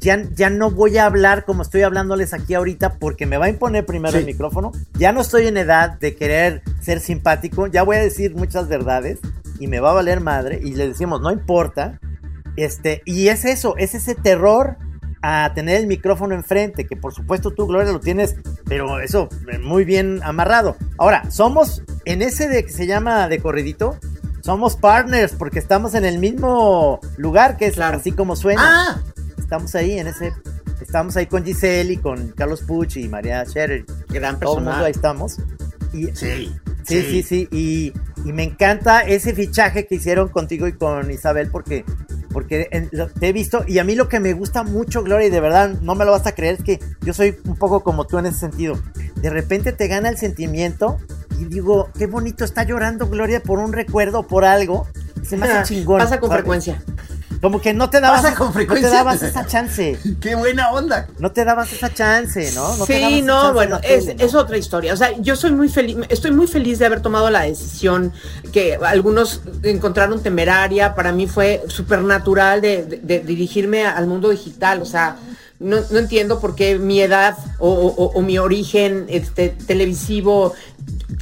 [0.00, 3.50] ya, ya no voy a hablar como estoy hablándoles aquí ahorita porque me va a
[3.50, 4.18] imponer primero Sí.
[4.18, 8.34] el micrófono, ya no estoy en edad de querer ser simpático, ya voy a decir
[8.34, 9.18] muchas verdades
[9.58, 12.00] y me va a valer madre y le decimos, no importa,
[12.56, 14.76] este, y es eso, es ese terror
[15.22, 19.58] a tener el micrófono enfrente, que por supuesto tú, Gloria, lo tienes, pero eso, eh,
[19.58, 20.76] muy bien amarrado.
[20.98, 23.96] Ahora, somos en ese de que se llama de corridito,
[24.42, 27.98] somos partners porque estamos en el mismo lugar que es Claro.
[27.98, 28.62] así como suena.
[28.64, 29.00] Ah,
[29.38, 30.32] Estamos ahí en ese,
[30.80, 33.84] estamos ahí con Giselle y con Carlos Puch y María Scherer.
[34.08, 34.84] Gran Todo el mundo personal.
[34.86, 35.36] ahí estamos.
[35.92, 36.54] Y, sí.
[36.90, 37.48] Sí, sí, sí.
[37.50, 37.92] Y,
[38.28, 41.84] y me encanta ese fichaje que hicieron contigo y con Isabel porque
[42.32, 45.26] porque en- lo- te he visto y a mí lo que me gusta mucho, Gloria,
[45.26, 47.80] y de verdad no me lo vas a creer, es que yo soy un poco
[47.82, 48.78] como tú en ese sentido.
[49.16, 50.98] De repente te gana el sentimiento
[51.40, 54.86] y digo, qué bonito está llorando Gloria por un recuerdo, por algo.
[55.24, 55.98] Se me hace chingón.
[55.98, 56.42] Pasa con ¿sabes?
[56.42, 56.82] frecuencia.
[57.40, 59.98] Como que no te dabas, ¿Pasa con no te dabas esa chance.
[60.20, 61.06] Qué buena onda.
[61.18, 62.76] No te dabas esa chance, ¿no?
[62.76, 64.24] no te dabas sí, no, chance bueno, es, tele, ¿no?
[64.26, 64.92] es otra historia.
[64.92, 68.12] O sea, yo soy muy feliz, estoy muy feliz de haber tomado la decisión
[68.52, 70.94] que algunos encontraron temeraria.
[70.94, 74.82] Para mí fue súper natural de, de- de dirigirme al mundo digital.
[74.82, 75.16] O sea,
[75.58, 80.52] no, no entiendo por qué mi edad o, o- o mi origen este, televisivo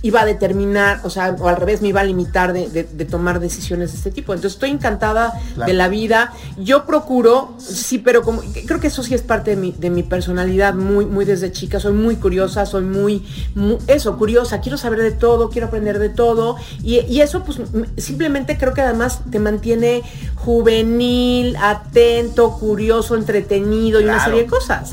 [0.03, 3.05] iba a determinar, o sea, o al revés, me iba a limitar de, de- de
[3.05, 4.33] tomar decisiones de este tipo.
[4.33, 5.67] Entonces estoy encantada Claro.
[5.71, 6.33] de la vida.
[6.57, 10.03] Yo procuro, sí, pero como creo que eso sí es parte de mi, de mi
[10.03, 11.81] personalidad, muy, muy desde chica.
[11.81, 14.61] Soy muy curiosa, soy muy, mu- eso, curiosa.
[14.61, 16.57] Quiero saber de todo, quiero aprender de todo.
[16.83, 17.59] Y, y eso, pues,
[17.97, 20.03] simplemente creo que además te mantiene
[20.37, 24.93] juvenil, atento, curioso, entretenido y una serie de cosas.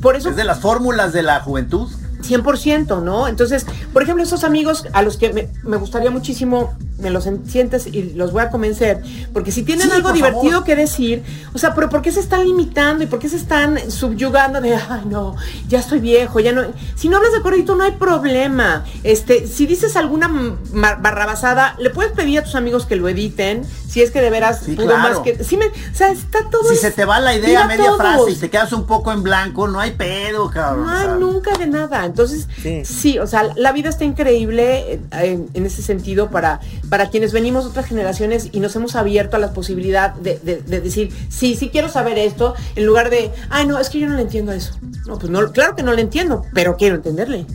[0.00, 1.88] Por eso Es de las fórmulas de la juventud.
[2.22, 3.28] 100%, ¿no?
[3.28, 7.46] Entonces, por ejemplo, esos amigos a los que me, me gustaría muchísimo, me los en-
[7.48, 10.64] sientes y los voy a convencer, porque si tienen Sí, algo divertido favor.
[10.64, 13.90] que decir, o sea, pero ¿por qué se están limitando y por qué se están
[13.90, 15.36] subyugando de, ay, no,
[15.68, 16.62] ya estoy viejo, ya no...
[16.94, 18.84] Si no hablas de corridito no hay problema.
[19.02, 20.28] Este, si dices alguna
[21.00, 24.60] barrabasada, le puedes pedir a tus amigos que lo editen, si es que de veras
[24.64, 25.00] Sí, pudo claro.
[25.02, 25.34] más que...
[25.56, 26.68] Me, o sea, está todo...
[26.68, 27.98] Si es- se te va la idea a media todos.
[27.98, 30.86] frase y te quedas un poco en blanco, no hay pedo, cabrón.
[30.86, 31.14] No hay sea.
[31.16, 32.04] nunca de nada.
[32.06, 32.84] Entonces, Sí.
[32.84, 33.18] sí.
[33.18, 36.60] o sea, la vida está increíble en- en ese sentido para,
[36.92, 40.60] para quienes venimos de otras generaciones y nos hemos abierto a la posibilidad de, de-
[40.60, 44.06] de decir, sí, sí quiero saber esto, en lugar de, ay, no, es que yo
[44.10, 44.74] no le entiendo eso.
[45.06, 47.46] No, pues no, claro que no le entiendo, pero quiero entenderle.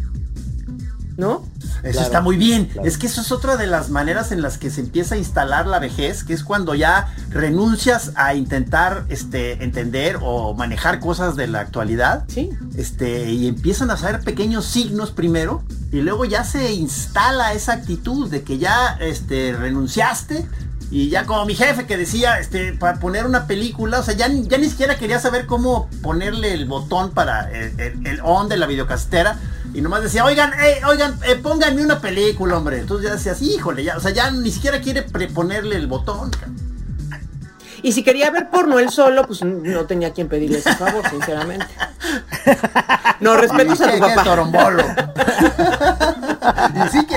[1.17, 1.43] ¿No?
[1.81, 2.65] Eso Claro, está muy bien.
[2.65, 2.87] claro.
[2.87, 5.65] Es que eso es otra de las maneras en las que se empieza a instalar
[5.65, 11.47] la vejez, que es cuando ya renuncias a intentar este, entender o manejar cosas de
[11.47, 12.25] la actualidad.
[12.27, 12.51] Sí.
[12.77, 18.29] Este, y empiezan a saber pequeños signos primero, y luego ya se instala esa actitud
[18.29, 20.47] de que ya este, renunciaste.
[20.89, 24.29] Y ya como mi jefe que decía, este, para poner una película, o sea, ya,
[24.29, 28.47] ni- ya ni siquiera quería saber cómo ponerle el botón para el, el- el on
[28.47, 29.37] de la videocastera.
[29.77, 32.79] Y nomás decía, oigan, eh, oigan, eh, pónganme una película, hombre.
[32.79, 36.31] Entonces ya decías, híjole, ya, o sea, ya ni siquiera quiere preponerle el botón.
[37.83, 41.67] Y si quería ver porno él solo, pues no tenía quien pedirle ese favor, sinceramente.
[43.19, 44.23] No, respetos a tu qué papá.
[44.23, 44.83] torombolo.
[46.85, 47.16] y sí que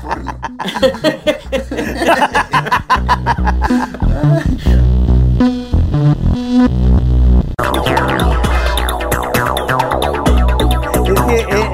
[0.00, 0.38] Porno.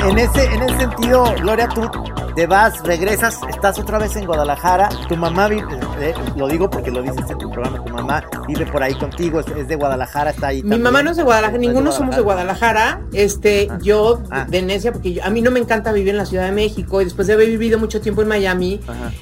[0.09, 1.89] en ese, en ese sentido, Gloria, tú
[2.35, 4.89] te vas, regresas, estás otra vez en Guadalajara.
[5.09, 5.65] Tu mamá vive,
[6.01, 9.41] eh, lo digo porque lo dices en tu programa, tu mamá vive por ahí contigo,
[9.41, 10.57] es, es de Guadalajara, está ahí.
[10.59, 10.83] Mi también.
[10.83, 12.97] mamá no es de Guadalajara, ninguno somos de Guadalajara.
[12.97, 13.09] Guadalajara.
[13.13, 14.45] Este, yo Ah.
[14.49, 17.01] de necia, porque yo- a mí no me encanta vivir en la Ciudad de México
[17.01, 19.13] y después de haber vivido mucho tiempo en Miami, Ajá.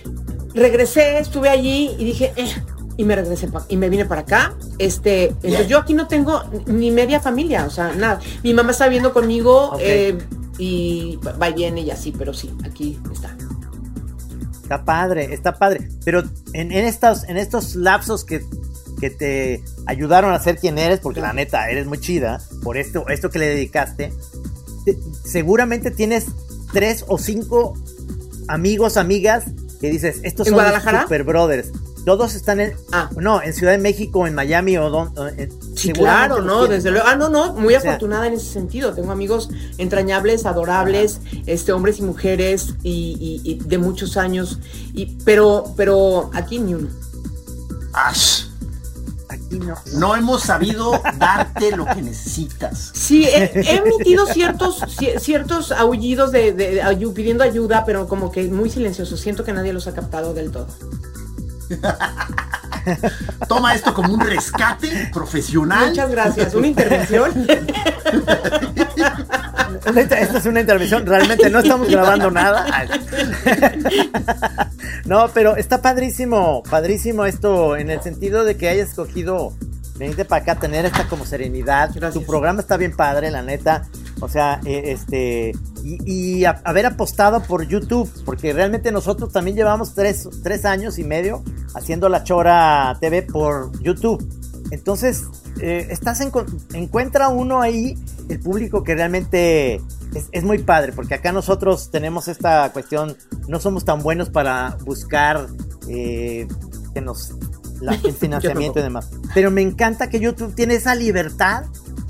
[0.54, 2.52] regresé, estuve allí y dije, eh,
[2.96, 4.54] y me regresé y me vine para acá.
[4.78, 8.20] Este, entonces yo aquí no tengo ni media familia, o sea, nada.
[8.42, 10.16] Mi mamá está viviendo conmigo eh,
[10.58, 13.36] y va y viene y así, pero sí, aquí está.
[14.62, 15.88] Está padre, está padre.
[16.04, 18.42] Pero en, en estos, en estos lapsos que,
[19.00, 23.06] que te ayudaron a ser quien eres, porque la neta eres muy chida, por esto,
[23.08, 24.12] esto que le dedicaste,
[24.86, 26.26] te- seguramente tienes
[26.72, 27.74] tres o cinco
[28.48, 29.44] amigos, amigas,
[29.80, 31.70] que dices, estos ¿En son super brothers.
[32.04, 33.08] Todos están en, Ah.
[33.16, 35.50] no, en Ciudad de México, en Miami o donde.
[35.74, 37.06] Sí, claro, no, desde luego.
[37.08, 38.92] Ah, no, no, muy O sea- afortunada en ese sentido.
[38.92, 44.58] Tengo amigos entrañables, adorables, este, hombres y mujeres y, y- y de muchos años.
[44.92, 46.88] Y, pero, pero aquí ni uno.
[47.94, 48.44] Ash,
[49.28, 49.74] Aquí no.
[49.94, 52.90] no hemos sabido darte lo que necesitas.
[52.94, 56.82] Sí, he, he emitido ciertos, ci- ciertos aullidos de, de-
[57.14, 59.18] pidiendo ayuda, pero como que muy silenciosos.
[59.20, 60.66] Siento que nadie los ha captado del todo.
[63.48, 65.88] Toma esto como un rescate profesional.
[65.88, 66.54] Muchas gracias.
[66.54, 67.46] Una intervención.
[69.84, 72.66] Esta es una intervención, realmente no estamos grabando nada.
[75.04, 79.52] No, pero está padrísimo, padrísimo esto en el sentido de que hayas escogido
[79.98, 81.90] venirte para acá, tener esta como serenidad.
[81.94, 82.14] Gracias.
[82.14, 83.82] Tu programa está bien padre, la neta.
[84.20, 85.52] O sea, eh, este,
[85.84, 85.98] y,
[86.40, 91.04] y a- haber apostado por YouTube, porque realmente nosotros también llevamos tres, tres años y
[91.04, 91.44] medio
[91.74, 94.26] haciendo la Chora TV por YouTube.
[94.70, 95.24] Entonces,
[95.60, 96.32] eh, estás en,
[96.72, 97.96] encuentra uno ahí
[98.28, 99.74] el público que realmente
[100.14, 103.16] es, es muy padre, porque acá nosotros tenemos esta cuestión,
[103.46, 105.46] no somos tan buenos para buscar
[105.88, 106.48] eh,
[106.94, 107.34] que nos
[107.80, 109.10] la- el financiamiento y demás.
[109.34, 111.64] Pero me encanta que YouTube tiene esa libertad,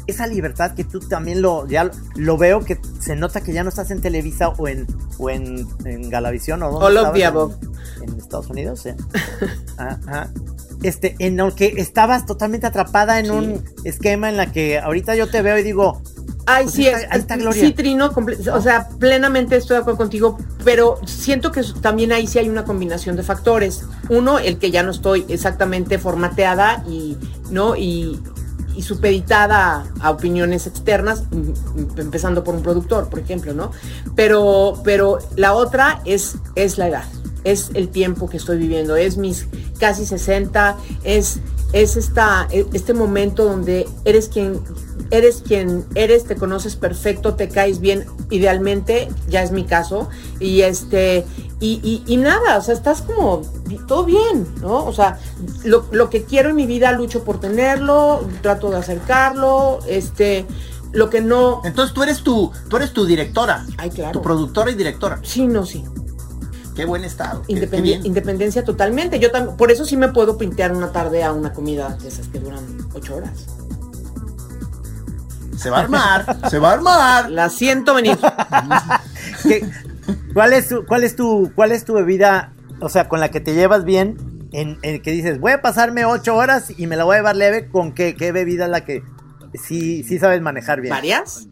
[0.07, 3.69] esa libertad que tú también lo, ya lo- veo que se nota que ya no
[3.71, 4.87] estás en Televisa o en,
[5.19, 6.85] o en, en Galavisión o donde
[8.03, 8.91] en- Estados Unidos, sí.
[9.77, 10.31] Ajá.
[10.83, 13.31] Este, en el que estabas totalmente atrapada en Sí.
[13.33, 16.03] un esquema en la que ahorita yo te veo y digo,
[16.47, 18.13] Ay, Pues sí, está- es, está sí, Trino,
[18.53, 22.65] o sea, plenamente estoy de acuerdo contigo, pero siento que también ahí sí hay una
[22.67, 23.85] combinación de factores.
[24.11, 27.17] Uno, el que ya no estoy exactamente formateada y,
[27.51, 27.77] ¿no?
[27.77, 28.21] Y,
[28.77, 31.25] y supeditada a, opiniones externas,
[31.97, 33.71] empezando por un productor, por ejemplo, ¿no?
[34.15, 37.05] Pero, pero la otra es, es la edad,
[37.45, 39.47] es el tiempo que estoy viviendo, es mis
[39.79, 41.41] casi 60, es,
[41.73, 44.61] es esta, e- este momento donde eres quien
[45.11, 50.09] eres quien eres, te conoces perfecto, te caes bien, idealmente, ya es mi caso,
[50.41, 51.25] y este,
[51.61, 53.43] y, y- y nada, o sea, estás como
[53.87, 54.85] todo bien, ¿no?
[54.85, 55.19] O sea,
[55.65, 60.47] lo, lo que quiero en mi vida lucho por tenerlo, trato de acercarlo, este,
[60.93, 64.13] lo que no, Entonces tú eres tu, tú eres tu directora, ay, claro.
[64.13, 65.21] tu productora y directora.
[65.23, 65.85] Sí, no, sí.
[66.75, 67.43] Qué buen estado.
[67.47, 68.05] qué bien.
[68.05, 69.21] independencia totalmente.
[69.21, 72.27] Yo también, por eso sí me puedo pintear una tarde a una comida de esas
[72.27, 72.65] que duran
[72.95, 73.47] ocho horas.
[75.59, 77.31] Se va a armar, se va a armar.
[77.31, 78.19] La siento venir.
[79.43, 79.67] ¿qué-
[80.33, 83.41] ¿cuál, es tu, cuál, es tu, ¿cuál es tu bebida, o sea, con la que
[83.41, 84.17] te llevas bien?
[84.53, 87.35] En, en que dices, voy a pasarme ocho horas y me la voy a llevar
[87.37, 89.03] leve, ¿con qué, qué bebida es la que
[89.55, 90.95] sí, sí sabes manejar bien?
[90.95, 91.49] varias.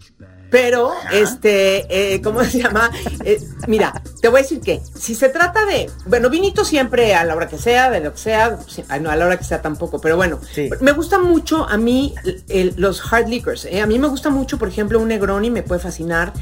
[0.53, 2.91] Pero, este, eh, ¿cómo se llama?
[3.25, 7.25] Eh, mira, te voy a decir que si se trata de, bueno, vinito siempre a
[7.25, 9.63] la hora que sea, de lo que sea, ay, no, a la hora que sea
[9.63, 10.69] tampoco, pero bueno, Sí.
[10.81, 12.15] me gusta mucho a mí
[12.49, 13.65] el- los hard liquors.
[13.65, 16.33] eh, A mí me gusta mucho, por ejemplo, un Negroni me puede fascinar.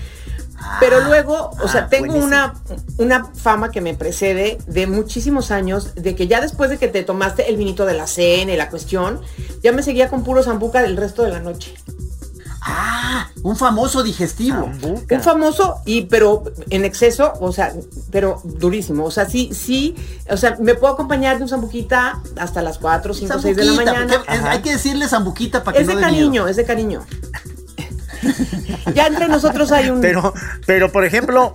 [0.78, 2.26] Pero luego, o sea, ah, tengo buenísimo.
[2.26, 2.54] una,
[2.98, 7.02] una fama que me precede de muchísimos años, de que ya después de que te
[7.02, 9.20] tomaste el vinito de la cena y la cuestión,
[9.62, 11.74] ya me seguía con puro zambuca del resto de la noche.
[13.42, 14.70] Un famoso digestivo.
[15.10, 17.72] Un famoso, y pero en exceso, o sea,
[18.10, 19.04] pero durísimo.
[19.04, 19.94] O sea, sí, sí,
[20.28, 23.72] o sea, me puedo acompañar de un zambuquita hasta las 4, 5, 6 de la
[23.72, 24.14] mañana.
[24.28, 26.48] es- hay que decirle zambuquita para que Es no de cariño, miedo.
[26.48, 27.02] es de cariño.
[28.94, 30.00] ya entre nosotros hay un.
[30.00, 30.34] Pero,
[30.66, 31.52] pero por ejemplo,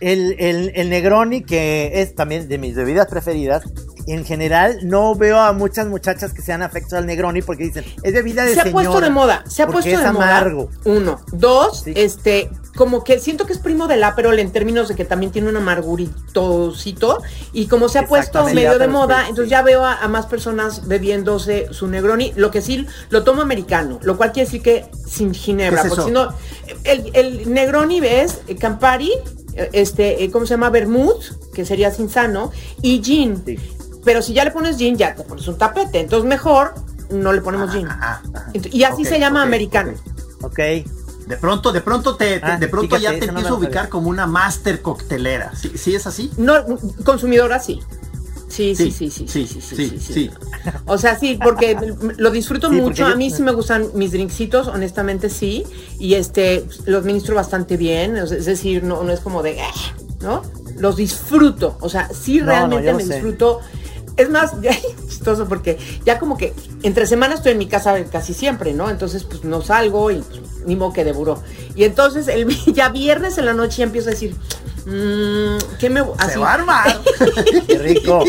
[0.00, 3.62] el, el, el Negroni, que es también de mis bebidas preferidas,
[4.06, 8.12] en general no veo a muchas muchachas que sean afectos al Negroni porque dicen, es
[8.12, 10.36] bebida de se ha puesto de moda, se ha puesto es de moda.
[10.38, 10.70] amargo.
[10.84, 11.20] Uno.
[11.32, 11.92] Dos, Sí.
[11.96, 15.48] este, como que siento que es primo del Aperol en términos de que también tiene
[15.48, 17.22] un amarguritosito.
[17.52, 20.86] Y como se ha puesto medio de moda, entonces ya veo a, a más personas
[20.88, 22.32] bebiéndose su Negroni.
[22.36, 25.82] Lo que sí, lo tomo americano, lo cual quiere decir que sin ginebra.
[25.82, 26.34] ¿Qué es porque si no,
[26.84, 29.12] el, el Negroni es eh, Campari,
[29.54, 30.70] eh, este, eh, ¿cómo se llama?
[30.70, 32.50] Vermouth, que sería sin sano,
[32.82, 33.42] y gin.
[33.46, 33.58] Sí.
[34.04, 36.00] Pero si ya le pones gin, ya te pones un tapete.
[36.00, 36.74] Entonces mejor
[37.10, 37.86] no le ponemos gin.
[37.88, 39.92] Ah, ah, Ent- Y así se llama americano.
[40.42, 40.52] ok.
[40.52, 40.58] Ok.
[41.26, 43.74] De pronto, de pronto te, te- Ah, de pronto ya te no empiezo a ubicar
[43.74, 43.90] sabía.
[43.90, 45.52] como una máster coctelera.
[45.56, 46.30] ¿Sí, sí es así?
[46.36, 46.54] No,
[47.02, 47.80] consumidora sí.
[48.46, 50.30] Sí, sí, sí, Sí, sí, sí, sí, sí, sí, sí, sí.
[50.84, 51.76] O sea, sí, porque
[52.18, 52.92] lo disfruto mucho.
[52.94, 55.64] yo- A mí sí me gustan mis drinkcitos, honestamente sí.
[55.98, 58.16] Y este, los administro bastante bien.
[58.18, 59.72] Es decir, no, no es como de, "Ah",
[60.20, 60.42] ¿no?
[60.76, 61.78] Los disfruto.
[61.80, 63.14] O sea, sí No, realmente me sé.
[63.14, 63.60] disfruto.
[64.16, 64.72] Es más, ya,
[65.08, 68.90] chistoso porque ya como que entre semana estoy en mi casa casi siempre, ¿no?
[68.90, 71.42] Entonces, pues no salgo y pues, ni modo que de buró.
[71.74, 74.34] Y entonces, el, ya viernes en la noche ya empiezo a decir,
[74.86, 76.38] mmm, ¿qué me Se así?
[76.38, 77.00] va a armar.
[77.66, 78.24] Qué rico.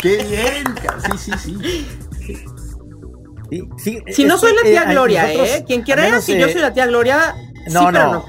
[0.00, 0.64] Qué bien.
[1.18, 1.86] Sí, sí, sí.
[3.50, 5.64] Sí, sí, Si no soy la tía eh, Gloria, nosotros, ¿eh?
[5.66, 7.34] Quien quiera menos, si yo eh, soy la tía Gloria,
[7.70, 8.12] no, sí, pero no.
[8.14, 8.24] no.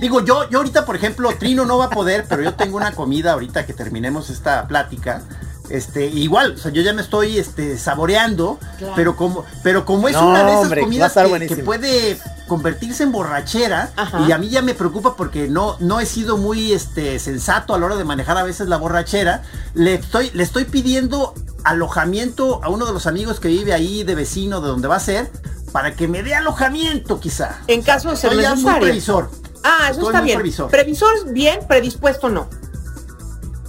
[0.00, 2.92] Digo, yo, yo ahorita, por ejemplo, Trino no va a poder, pero yo tengo una
[2.92, 5.22] comida ahorita que terminemos esta plática.
[5.70, 8.92] Este, igual, o sea, yo ya me estoy este, saboreando, Claro.
[8.96, 11.12] pero como, pero como es No, una de esas hombre, comidas
[11.48, 12.18] que, puede
[12.48, 14.24] convertirse en borrachera, Ajá.
[14.26, 17.78] y a mí ya me preocupa porque no, no he sido muy este, sensato a
[17.78, 19.42] la hora de manejar a veces la borrachera,
[19.74, 24.14] le estoy, le estoy pidiendo alojamiento a uno de los amigos que vive ahí de
[24.16, 25.30] vecino de donde va a ser,
[25.72, 27.58] para que me dé alojamiento quizá.
[27.68, 28.82] En caso de ser Soy ya muy necesario.
[28.88, 29.30] previsor.
[29.62, 30.38] Ah, eso Estoy está bien.
[30.38, 30.70] previsor.
[30.70, 32.48] Previsor bien, predispuesto no.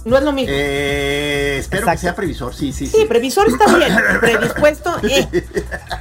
[0.04, 0.52] No es lo mismo.
[0.52, 3.04] Eh, espero que sea previsor, sí, sí, Sí, sí.
[3.06, 5.44] previsor está bien, predispuesto, eh.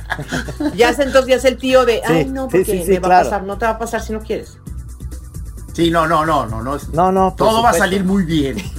[0.76, 3.08] Ya sé, entonces ya es el tío de, ay, no, porque sí, sí, me va
[3.10, 3.28] claro.
[3.28, 4.58] a pasar, no te va a pasar si no quieres.
[5.74, 6.78] Sí, no, no, no, no, no.
[6.94, 8.58] No, no, Todo va a salir muy bien.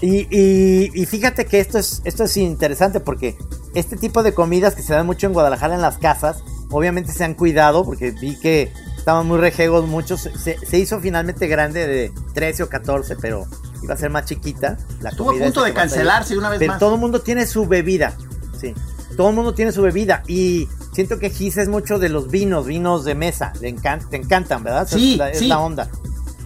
[0.00, 3.36] Y, y- y fíjate que esto es, esto es interesante porque
[3.74, 7.24] este tipo de comidas que se dan mucho en Guadalajara en las casas, obviamente se
[7.24, 10.20] han cuidado porque vi que estaban muy rejegos muchos.
[10.20, 13.46] Se, se hizo finalmente grande de 13 o 14, pero
[13.82, 14.78] iba a ser más chiquita.
[15.00, 16.78] La Estuvo a punto de cancelarse una vez Pero más.
[16.78, 18.14] todo el mundo tiene su bebida,
[18.58, 18.74] sí.
[19.16, 22.66] Todo el mundo tiene su bebida y siento que Gis es mucho de los vinos,
[22.66, 23.52] vinos de mesa.
[23.60, 24.86] Le encan- te encantan, ¿verdad?
[24.88, 25.46] Sí, es la, es sí.
[25.48, 25.88] la onda.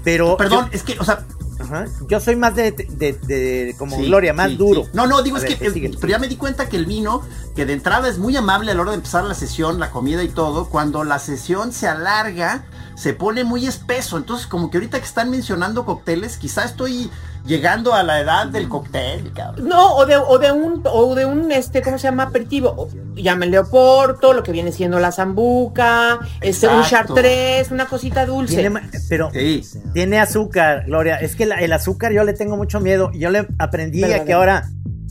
[0.02, 1.24] Pero Perdón, yo- es que, o sea,
[1.64, 1.84] Ajá.
[2.08, 4.84] Yo soy más de, de, de- como Sí, Gloria, más sí, duro.
[4.84, 4.90] sí.
[4.92, 5.98] No, no, digo A es ver, que, sigue, sigue.
[6.00, 7.22] pero ya me di cuenta que el vino,
[7.56, 10.22] que de entrada es muy amable a la hora de empezar la sesión, la comida
[10.22, 12.64] y todo, cuando la sesión se alarga,
[12.96, 14.16] se pone muy espeso.
[14.16, 17.10] Entonces, como que ahorita que están mencionando cócteles, quizá estoy
[17.44, 19.68] llegando a la edad del cóctel, cabrón.
[19.68, 22.24] No, o de, o de un, o de un, este, ¿cómo se llama?
[22.24, 22.74] Aperitivo.
[22.76, 28.56] O- Llámenle Oporto, lo que viene siendo la zambuca, este, un chartres, una cosita dulce.
[28.56, 29.62] Tiene pero Sí.
[29.92, 31.16] tiene azúcar, Gloria.
[31.20, 33.10] Es que la- el azúcar yo le tengo mucho miedo.
[33.14, 34.68] Yo le aprendí a que ahora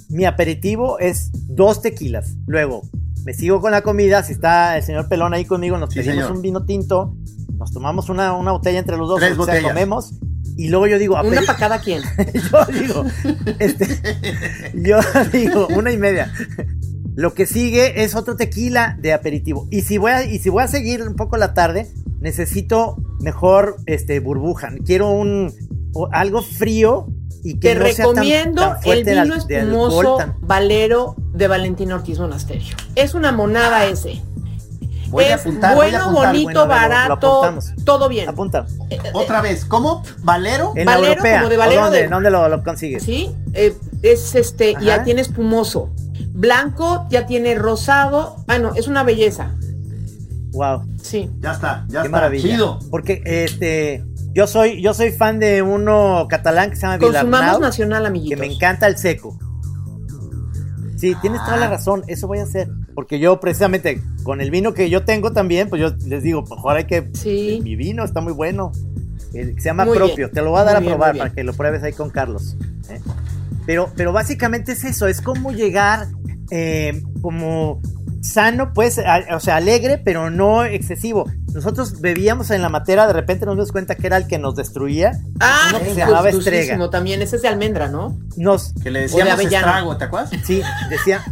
[0.09, 2.33] mi aperitivo es dos tequilas.
[2.45, 2.81] Luego
[3.25, 4.21] me sigo con la comida.
[4.23, 6.31] Si está el señor Pelón ahí conmigo, nos Sí, pedimos señor.
[6.35, 7.15] un vino tinto.
[7.57, 9.19] Nos tomamos una, una botella entre los dos.
[9.19, 9.63] Tres o sea, botellas.
[9.71, 10.11] comemos.
[10.57, 12.01] Y luego yo digo, Una para cada quien.
[12.51, 13.05] yo digo,
[13.59, 13.87] este,
[14.75, 14.99] yo
[15.33, 16.31] digo, una y media.
[17.15, 19.67] Lo que sigue es otro tequila de aperitivo.
[19.71, 21.87] Y si voy a, y si voy a seguir un poco la tarde,
[22.19, 24.71] necesito mejor este burbuja.
[24.85, 25.53] Quiero un
[26.11, 27.07] algo frío
[27.43, 30.47] y que Te no sea tan- recomiendo tan el de vino de espumoso alcohol, tan-
[30.47, 32.75] Valero de Valentín Ortiz Monasterio.
[32.95, 34.21] Es una monada ese.
[35.13, 36.25] Voy a es apuntar, voy a bueno, apuntar.
[36.27, 37.41] bonito, Bueno, lo- barato,
[37.85, 38.27] todo bien.
[38.29, 38.65] Apunta.
[39.13, 40.03] Otra vez, ¿cómo?
[40.23, 40.73] ¿Valero?
[40.75, 41.37] En la Valero, europea.
[41.39, 43.03] como de ¿O Valero ¿Dónde, de- ¿Dónde lo, lo consigues?
[43.03, 43.31] ¿Sí?
[43.53, 45.89] Eh, es este, y ya tiene espumoso.
[46.33, 48.37] Blanco, ya tiene rosado.
[48.47, 49.51] Ah, no, es una belleza.
[50.51, 50.83] Wow.
[51.01, 51.29] Sí.
[51.39, 52.09] Ya está, ya Qué está.
[52.09, 52.43] maravilla.
[52.49, 52.79] Chido.
[52.91, 54.03] Porque este
[54.33, 58.07] yo soy yo soy fan de uno catalán que se llama Consumamos Villarnau, nacional, que
[58.07, 58.39] amiguitos.
[58.39, 59.37] me encanta el seco.
[60.97, 61.59] Sí, tienes toda Ah.
[61.59, 62.69] la razón, eso voy a hacer.
[62.95, 66.77] Porque yo precisamente con el vino que yo tengo también, pues yo les digo, mejor
[66.77, 67.09] hay que...
[67.13, 67.59] Sí.
[67.63, 68.71] Mi vino está muy bueno.
[69.33, 70.15] El se llama Muy propio.
[70.15, 70.31] bien.
[70.31, 72.09] Te lo voy a dar Muy a bien, probar para que lo pruebes ahí con
[72.11, 72.55] Carlos.
[72.89, 72.99] ¿eh?
[73.65, 76.07] Pero, pero básicamente es eso, es como llegar
[76.51, 77.81] eh, como
[78.21, 81.29] sano, pues, a- o sea, alegre, pero no excesivo.
[81.53, 84.55] Nosotros bebíamos en la matera, de repente nos dimos cuenta que era el que nos
[84.55, 85.13] destruía.
[85.39, 86.89] Ah, uno que se llamaba Estrega.
[86.89, 87.21] también.
[87.21, 88.17] Ese es de almendra, ¿no?
[88.37, 90.31] Nos, Que le decíamos estrago, ¿te acuerdas?
[90.45, 91.23] Sí, decía.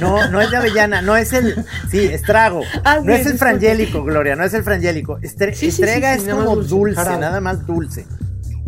[0.00, 1.64] No, no es de avellana, no es el.
[1.90, 2.62] Sí, estrago.
[2.84, 5.18] Ah, no es el frangélico, Gloria, no es el frangélico.
[5.20, 8.06] Estre- Sí, estrega sí, es como dulce, nada más dulce.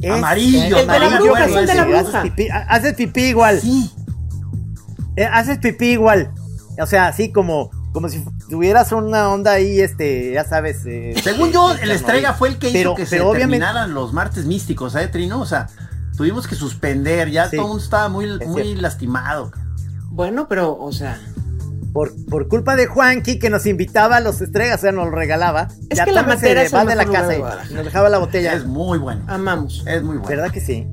[0.01, 1.23] Es- Amarillo, El de la amarillo.
[1.25, 1.91] bruja, es el de la ese.
[2.03, 2.19] bruja.
[2.19, 3.61] Haces pipí, ha- haces pipí igual.
[3.61, 3.91] Sí.
[5.17, 6.31] eh, haces pipí igual.
[6.81, 10.79] O sea, así como, como si tuvieras una onda ahí, este, ya sabes.
[10.87, 13.95] eh, Según yo, eh, el Estrega fue el que hizo Pero- que se obviamente- terminaran
[13.95, 15.41] los martes místicos, ¿eh, Trino?
[15.41, 15.69] O sea,
[16.17, 17.57] tuvimos que suspender, ya Sí.
[17.57, 19.53] todo el mundo estaba muy, Es muy lastimado.
[20.13, 21.19] Bueno, pero, o sea.
[21.93, 25.11] Por, por culpa de Juanqui que nos invitaba a los estregas, o sea, nos lo
[25.11, 25.69] regalaba.
[25.91, 28.19] Es ya que la es el van de la casa de y- nos dejaba la
[28.19, 28.55] botella.
[28.55, 29.23] Es muy bueno.
[29.27, 29.85] Amamos.
[29.87, 30.29] Es muy bueno.
[30.29, 30.87] ¿Verdad que sí?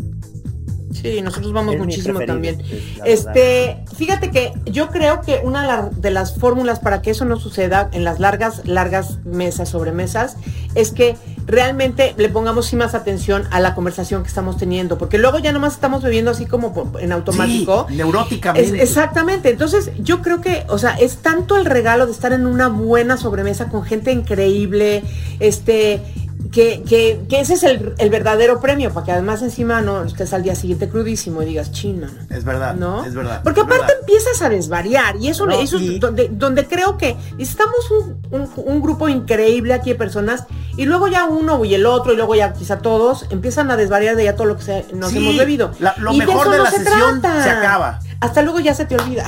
[0.91, 2.59] Sí, nosotros vamos Es muchísimo también.
[3.05, 7.37] es Este, fíjate que yo creo que una de las fórmulas para que eso no
[7.37, 10.35] suceda en las largas, largas mesas, sobremesas,
[10.75, 11.15] es que
[11.49, 15.51] realmente le pongamos sí más atención a la conversación que estamos teniendo, porque luego ya
[15.51, 17.85] nomás estamos bebiendo así como en automático.
[17.87, 18.81] Sí, Es- neuróticamente.
[18.83, 22.67] exactamente, entonces yo creo que, o sea, es tanto el regalo de estar en una
[22.69, 25.03] buena sobremesa con gente increíble,
[25.39, 26.01] este,
[26.51, 30.33] que, que, que ese es el, el verdadero premio, para que además encima no estés
[30.33, 32.09] al día siguiente crudísimo y digas, china.
[32.29, 33.05] Es verdad, ¿No?
[33.05, 33.41] es verdad.
[33.43, 33.99] Porque es aparte verdad.
[33.99, 38.21] empiezas a desvariar y eso, No, eso y- es donde, donde creo que estamos un,
[38.31, 40.45] un- un grupo increíble aquí de personas
[40.77, 44.15] y luego ya uno y el otro y luego ya quizá todos empiezan a desvariar
[44.15, 45.71] de ya todo lo que se- nos Sí, hemos bebido.
[45.79, 47.43] la- lo Y mejor eso de no la se sesión trata.
[47.43, 47.99] se acaba.
[48.21, 49.25] Hasta luego ya se te olvida.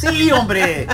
[0.00, 0.86] Sí, hombre.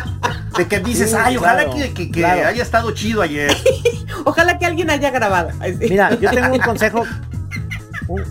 [0.57, 2.49] De que dices, Sí, ay, ojalá que, que- que claro.
[2.49, 3.55] haya estado chido ayer.
[4.25, 5.51] Ojalá que alguien haya grabado.
[5.61, 5.87] Ay, sí.
[5.91, 7.05] Mira, yo tengo un consejo.
[8.09, 8.23] Un,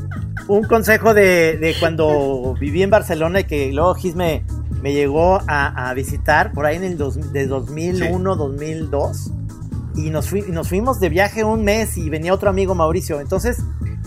[0.47, 4.43] un consejo de, de cuando viví en Barcelona y que luego Gis me,
[4.81, 9.31] me llegó a, a visitar por ahí en el dos, de 2001, 2002.
[9.95, 13.19] Y nos, fui- y nos fuimos de viaje un mes y venía otro amigo Mauricio.
[13.19, 13.57] Entonces,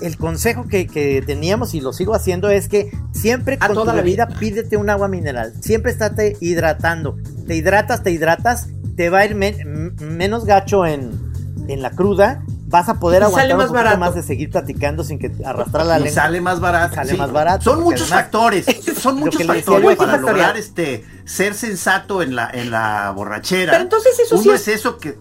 [0.00, 3.92] el consejo que, que teníamos y lo sigo haciendo es que siempre A con toda
[3.92, 4.28] tu la vida.
[4.40, 5.52] pídete un agua mineral.
[5.60, 7.16] Siempre estate hidratando.
[7.46, 11.31] Te hidratas, te hidratas, te va a ir men- menos gacho en,
[11.68, 13.98] en la cruda vas a poder Y aguantar sale un más poquito barato.
[13.98, 16.22] más de seguir platicando sin que arrastrar la Y lengua.
[16.22, 16.94] sale más barato.
[16.94, 17.16] Sale sí.
[17.18, 18.66] más barato, Son muchos además- factores.
[19.00, 23.72] Son muchos factores para lograr este ser sensato en la en la borrachera.
[23.72, 25.18] Pero entonces eso Uno sí es es- eso que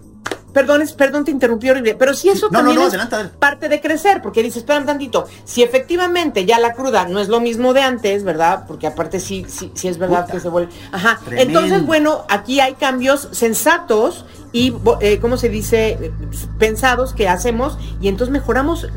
[0.52, 4.20] Perdón, perdón, te interrumpí horrible, pero si eso No, también no, es parte de crecer,
[4.22, 8.22] porque dices, espérame tantito, si efectivamente ya la cruda no es lo mismo de antes,
[8.22, 8.64] ¿verdad?
[8.66, 10.32] Porque aparte sí, sí, sí es verdad Puta.
[10.32, 10.72] que se vuelve...
[10.92, 11.60] Ajá, Tremendo.
[11.60, 16.12] entonces, bueno, aquí hay cambios sensatos y, eh, ¿cómo se dice?
[16.58, 18.88] Pensados que hacemos y entonces mejoramos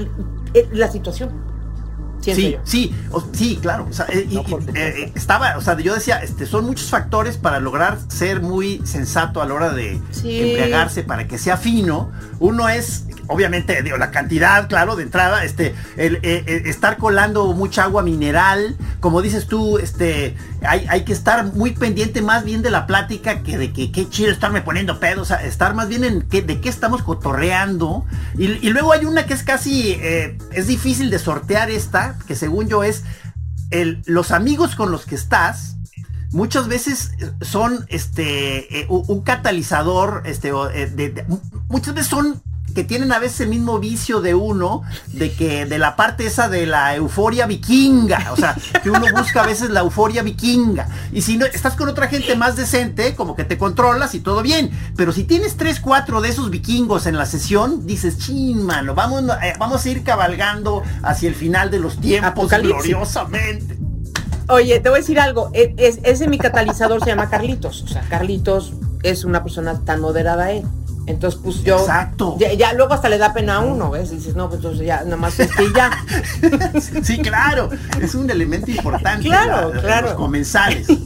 [0.54, 1.55] eh, la situación.
[2.34, 2.60] Sí, yo.
[2.64, 3.86] sí, o- sí, claro.
[3.90, 4.72] o sea, eh, No, y, supuesto.
[4.74, 9.42] eh, estaba, o sea, yo decía, este, son muchos factores para lograr ser muy sensato
[9.42, 10.40] a la hora de Sí.
[10.40, 12.12] embriagarse para que sea fino.
[12.40, 18.04] Uno es, obviamente, la cantidad, claro, de entrada, este, eh, eh, estar colando mucha agua
[18.04, 22.88] mineral, como dices tú, este, hay, hay que estar muy pendiente más bien de la
[22.88, 26.28] plática que de que qué chido estarme poniendo pedo, o sea, estar más bien en
[26.30, 28.06] de qué estamos cotorreando.
[28.38, 32.68] Y, luego hay una que es casi, eh, es difícil de sortear esta, que según
[32.68, 33.04] yo es
[34.06, 35.78] los amigos con los que estás.
[36.32, 37.12] Muchas veces
[37.42, 40.52] son este un catalizador, este,
[41.70, 42.42] muchas veces son
[42.76, 46.50] que tienen a veces el mismo vicio de uno, de que de la parte esa
[46.50, 50.88] de la euforia vikinga, o sea, que uno busca a veces la euforia vikinga.
[51.12, 54.42] Y si no estás con otra gente más decente, como que te controlas y todo
[54.44, 54.70] bien.
[54.98, 59.24] Pero si tienes tres, cuatro de esos vikingos en la sesión, dices, chin, mano, vamos,
[59.42, 62.76] eh, vamos a ir cabalgando hacia el final de los tiempos Apocalipsis.
[62.76, 63.78] gloriosamente.
[64.50, 65.50] Oye, te voy a decir algo.
[65.54, 67.84] e- es- ese mi catalizador se llama Carlitos.
[67.84, 70.66] O sea, Carlitos es una persona tan moderada él.
[71.08, 71.78] Entonces, pues yo.
[71.80, 72.36] Exacto.
[72.40, 74.12] Ya, ya luego hasta le da pena a uno, ¿ves?
[74.12, 75.44] Y dices, no, pues entonces ya, nada más y
[75.76, 75.92] ya.
[77.04, 77.70] Sí, claro,
[78.02, 79.24] es un elemento importante.
[79.28, 80.08] Claro, la- claro.
[80.08, 80.88] Los comensales.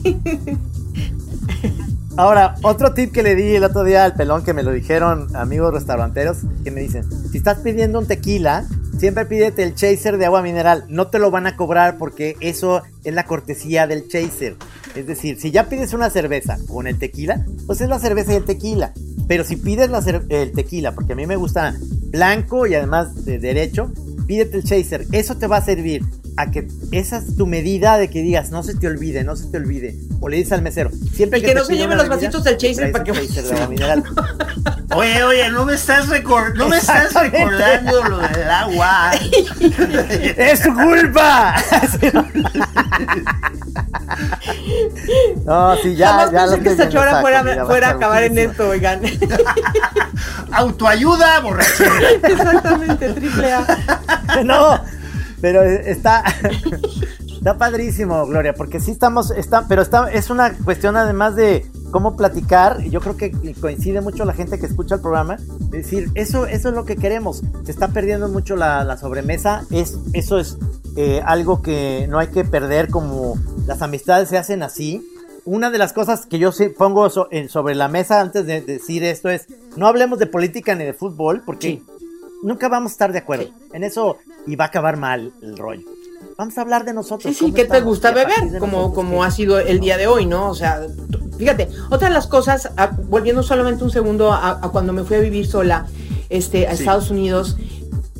[2.16, 5.34] Ahora, otro tip que le di el otro día al pelón que me lo dijeron
[5.36, 8.66] amigos restauranteros, que me dicen, si estás pidiendo un tequila,
[8.98, 10.84] siempre pídete el chaser de agua mineral.
[10.88, 14.56] No te lo van a cobrar porque eso es la cortesía del chaser.
[14.96, 18.36] Es decir, si ya pides una cerveza con el tequila, pues es la cerveza y
[18.36, 18.92] el tequila.
[19.30, 21.76] Pero si pides la el tequila, porque a mí me gusta
[22.08, 23.92] blanco y además de derecho,
[24.26, 25.06] pídete el chaser.
[25.12, 26.02] Eso te va a servir
[26.36, 29.46] a que esa es tu medida de que digas, no se te olvide, no se
[29.46, 29.96] te olvide.
[30.20, 32.16] O le dices al mesero, siempre Y que no se pida lleve una los bebida,
[32.28, 34.04] vasitos del chaser traes para que- un chaser de agua mineral.
[34.94, 39.12] Oye, oye, no me estás, recor- no me estás recordando lo del agua.
[40.36, 41.54] ¡Es tu culpa!
[45.44, 48.22] no, sí, ya, Jamás ya lo pensé que estoy esta chora fuera, fuera a acabar
[48.24, 49.00] en esto, oigan.
[50.52, 52.10] Autoayuda, borrachera.
[52.22, 54.42] Exactamente, triple A.
[54.44, 54.80] no,
[55.40, 56.24] pero está
[57.40, 62.14] está padrísimo, Gloria, porque sí estamos, está, pero está, es una cuestión además de cómo
[62.14, 66.46] platicar, yo creo que coincide mucho la gente que escucha el programa, de decir, eso,
[66.46, 70.58] eso es lo que queremos, se está perdiendo mucho la, la sobremesa, es, eso es
[70.96, 75.06] eh, algo que no hay que perder como las amistades se hacen así.
[75.46, 79.46] Una de las cosas que yo pongo sobre la mesa antes de decir esto es,
[79.76, 81.99] no hablemos de política ni de fútbol, porque Sí.
[82.42, 83.52] Nunca vamos a estar de acuerdo Sí.
[83.72, 85.82] en eso y va a acabar mal el rollo.
[86.36, 87.34] Vamos a hablar de nosotros.
[87.36, 88.58] Sí, sí, ¿qué te gusta a beber?
[88.58, 90.48] Como, nosotros, como ha sido el día de hoy, ¿no?
[90.50, 90.80] O sea,
[91.38, 95.16] fíjate, otra de las cosas, ah, volviendo solamente un segundo a, a cuando me fui
[95.16, 95.86] a vivir sola
[96.30, 96.80] este, a Sí.
[96.82, 97.56] Estados Unidos,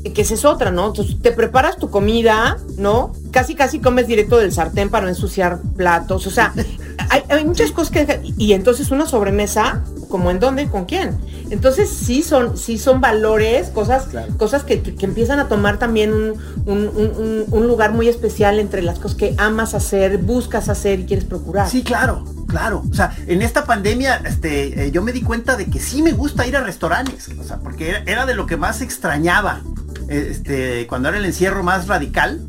[0.05, 0.89] eh, que esa es otra, ¿no?
[0.89, 3.13] Entonces, te preparas tu comida, ¿no?
[3.31, 6.53] Casi, casi comes directo del sartén para no ensuciar platos, o sea,
[7.09, 8.21] hay, hay muchas cosas que...
[8.37, 10.67] Y entonces una sobremesa, ¿como en dónde?
[10.69, 11.17] ¿Con quién?
[11.51, 14.37] Entonces sí son, sí son valores, cosas, Claro.
[14.37, 16.35] cosas que, que- empiezan a tomar también un,
[16.67, 21.01] un- un- un- un lugar muy especial entre las cosas que amas hacer, buscas hacer
[21.01, 21.69] y quieres procurar.
[21.69, 22.83] Sí, claro, claro.
[22.91, 26.13] O sea, en esta pandemia, este, eh, yo me di cuenta de que sí me
[26.13, 27.29] gusta ir a restaurantes.
[27.39, 29.61] O sea, porque era, era de lo que más extrañaba.
[30.09, 32.41] eh, Este, cuando era el encierro más radical.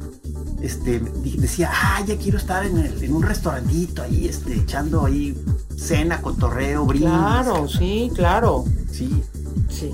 [0.62, 5.36] Este, decía, ah, ya quiero estar en, el- en un restaurantito ahí, este, echando ahí
[5.76, 7.10] cena, cotorreo, brindis.
[7.10, 8.64] Claro, sí, claro.
[8.92, 9.24] Sí.
[9.70, 9.92] Sí.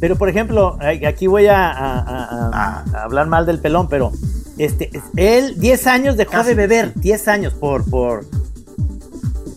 [0.00, 0.76] Pero por ejemplo,
[1.06, 2.84] aquí voy a, a- a- a- Ah.
[2.94, 4.10] a hablar mal del pelón, pero
[4.58, 7.00] este, él 10 años dejó Casi, de beber, sí.
[7.00, 8.26] 10 años por, por,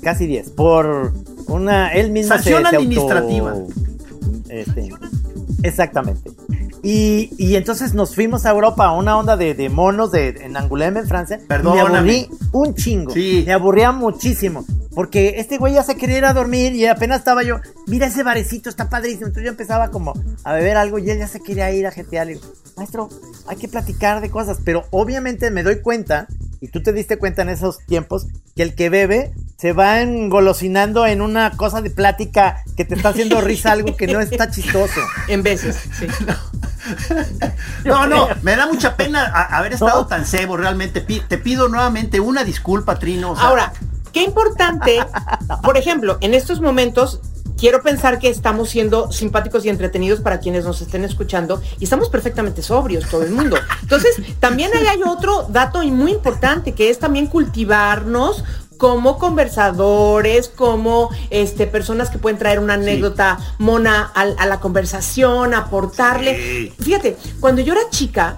[0.04, 1.14] casi 10, por
[1.48, 3.56] una, él mismo se- Sanción se auto- administrativa.
[4.50, 4.90] este,
[5.64, 6.32] exactamente.
[6.84, 10.58] Y, y entonces nos fuimos a Europa a una onda de, de monos de, en
[10.58, 11.40] Angoulême, en Francia.
[11.42, 11.84] y Perdóname.
[11.84, 13.14] Me aburrí un chingo.
[13.14, 13.44] Sí.
[13.48, 14.66] Me aburría muchísimo.
[14.94, 18.22] Porque este güey ya se quería ir a dormir y apenas estaba yo, mira ese
[18.22, 19.28] barecito, está padrísimo.
[19.28, 20.14] Entonces yo empezaba como
[20.44, 22.28] a beber algo y él ya se quería ir a jetear.
[22.28, 23.10] Le digo, maestro,
[23.48, 24.58] hay que platicar de cosas.
[24.64, 26.28] Pero obviamente me doy cuenta,
[26.62, 31.08] y tú te diste cuenta en esos tiempos, que el que bebe se va engolosinando
[31.08, 35.00] en una cosa de plática que te está haciendo risa, algo que no está chistoso.
[35.28, 36.08] En veces, sí.
[36.28, 36.36] No,
[37.86, 41.02] no, me da mucha pena haber estado tan cebo, realmente.
[41.02, 43.32] Te pido nuevamente una disculpa, Trino.
[43.32, 43.74] o sea, Ahora,
[44.12, 45.00] qué importante,
[45.64, 47.22] por ejemplo, en estos momentos
[47.58, 52.10] quiero pensar que estamos siendo simpáticos y entretenidos para quienes nos estén escuchando y estamos
[52.10, 53.58] perfectamente sobrios todo el mundo.
[53.82, 58.44] Entonces, también ahí hay otro dato y muy importante que es también cultivarnos
[58.78, 66.36] como conversadores, como este, personas que pueden traer una anécdota mona a, la conversación, aportarle.
[66.36, 66.74] Sí.
[66.80, 68.38] Fíjate, cuando yo era chica,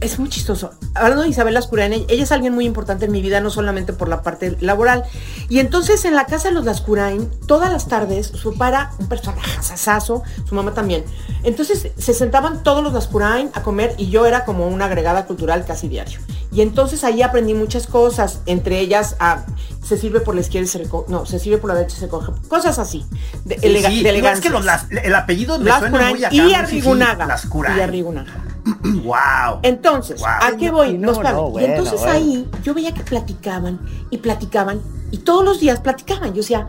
[0.00, 0.70] es muy chistoso.
[0.94, 4.08] Hablando de Isabel Lascurain, ella es alguien muy importante en mi vida, no solamente por
[4.08, 5.04] la parte laboral.
[5.48, 9.08] Y entonces en la casa de los Lascurain, todas las tardes, su papá era un
[9.08, 11.04] personaje sasazo, su mamá también.
[11.42, 15.64] Entonces se sentaban todos los Lascurain a comer y yo era como una agregada cultural
[15.66, 16.18] casi diario.
[16.52, 19.44] Y entonces ahí aprendí muchas cosas, entre ellas a,
[19.86, 22.00] se sirve por la izquierda y se recoge, no, se sirve por la derecha y
[22.00, 23.06] se recoge, cosas así,
[23.44, 24.50] de, sí, elega- sí, de es que elegancia.
[24.50, 26.34] los las- el apellido me suena Lascurain muy acá.
[26.34, 27.12] y Arrigunaga.
[27.14, 27.78] fifí, Lascurain.
[27.78, 28.44] Y Arrigunaga.
[29.04, 29.60] Wow.
[29.62, 30.28] Entonces, Wow.
[30.42, 30.98] ¿a qué voy?
[30.98, 31.12] No,
[31.60, 32.12] y entonces bueno.
[32.12, 33.80] ahí yo veía que platicaban
[34.10, 34.80] y platicaban
[35.10, 36.30] y todos los días platicaban.
[36.30, 36.68] Yo decía,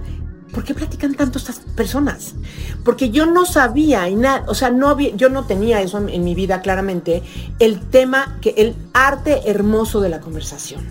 [0.54, 2.34] ¿por qué platican tanto estas personas?
[2.84, 6.10] Porque yo no sabía y nada, o sea, no había, yo no tenía eso en,
[6.10, 7.24] en mi vida claramente,
[7.60, 10.82] el tema, que el arte hermoso de la conversación.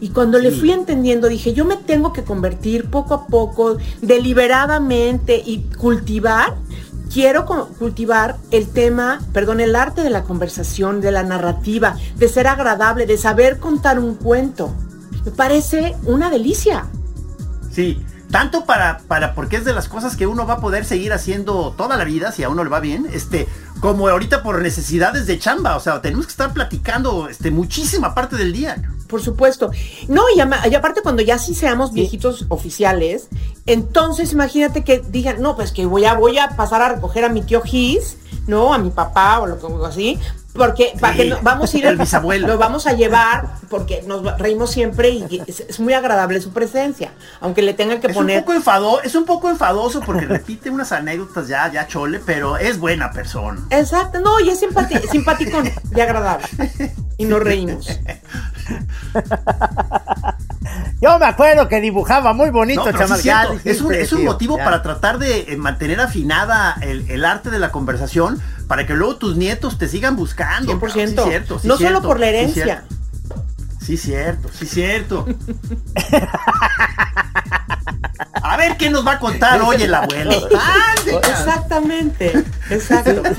[0.00, 5.42] Y cuando le fui entendiendo, dije, yo me tengo que convertir poco a poco, deliberadamente
[5.44, 6.54] y cultivar
[7.16, 12.46] quiero cultivar el tema, perdón, el arte de la conversación, de la narrativa, de ser
[12.46, 14.74] agradable, de saber contar un cuento.
[15.24, 16.84] Me parece una delicia.
[17.72, 21.14] Sí, tanto para, para, porque es de las cosas que uno va a poder seguir
[21.14, 23.48] haciendo toda la vida, si a uno le va bien, este,
[23.80, 28.36] como ahorita por necesidades de chamba, o sea, tenemos que estar platicando, este, muchísima parte
[28.36, 28.76] del día.
[29.08, 29.70] Por supuesto.
[30.08, 33.28] No, y, ama- y aparte cuando ya sí seamos viejitos oficiales,
[33.66, 37.28] entonces imagínate que digan, no, pues que voy a, voy a pasar a recoger a
[37.28, 38.74] mi tío Gis, ¿no?
[38.74, 40.18] A mi papá o lo que así.
[40.56, 42.46] Porque para que no- vamos a ir el bisabuelo.
[42.46, 47.12] Lo vamos a llevar porque nos reímos siempre y es, es muy agradable su presencia.
[47.40, 48.38] Aunque le tengan que Es poner.
[48.38, 52.56] un poco enfado, es un poco enfadoso porque repite unas anécdotas ya, ya chole, pero
[52.56, 53.60] es buena persona.
[53.70, 56.46] Exacto, no, y es simpaticón y agradable.
[57.18, 57.88] Y nos reímos.
[61.00, 63.60] Yo me acuerdo que dibujaba muy bonito, No, sí chaval.
[63.64, 64.64] es, un, es un tío, motivo ya.
[64.64, 69.16] para tratar de eh, mantener afinada el, el arte de la conversación para que luego
[69.16, 70.72] tus nietos te sigan buscando.
[70.72, 70.78] 100%.
[70.80, 71.08] cabrón.
[71.08, 72.64] Sí, cierto, sí, no cierto, solo por la sí, herencia.
[72.64, 72.94] cierto.
[73.80, 75.26] Sí, cierto, sí, cierto.
[78.42, 80.48] A ver qué nos va a contar hoy el abuelo.
[80.48, 81.20] Cabrón.
[81.30, 83.22] Exactamente, exacto.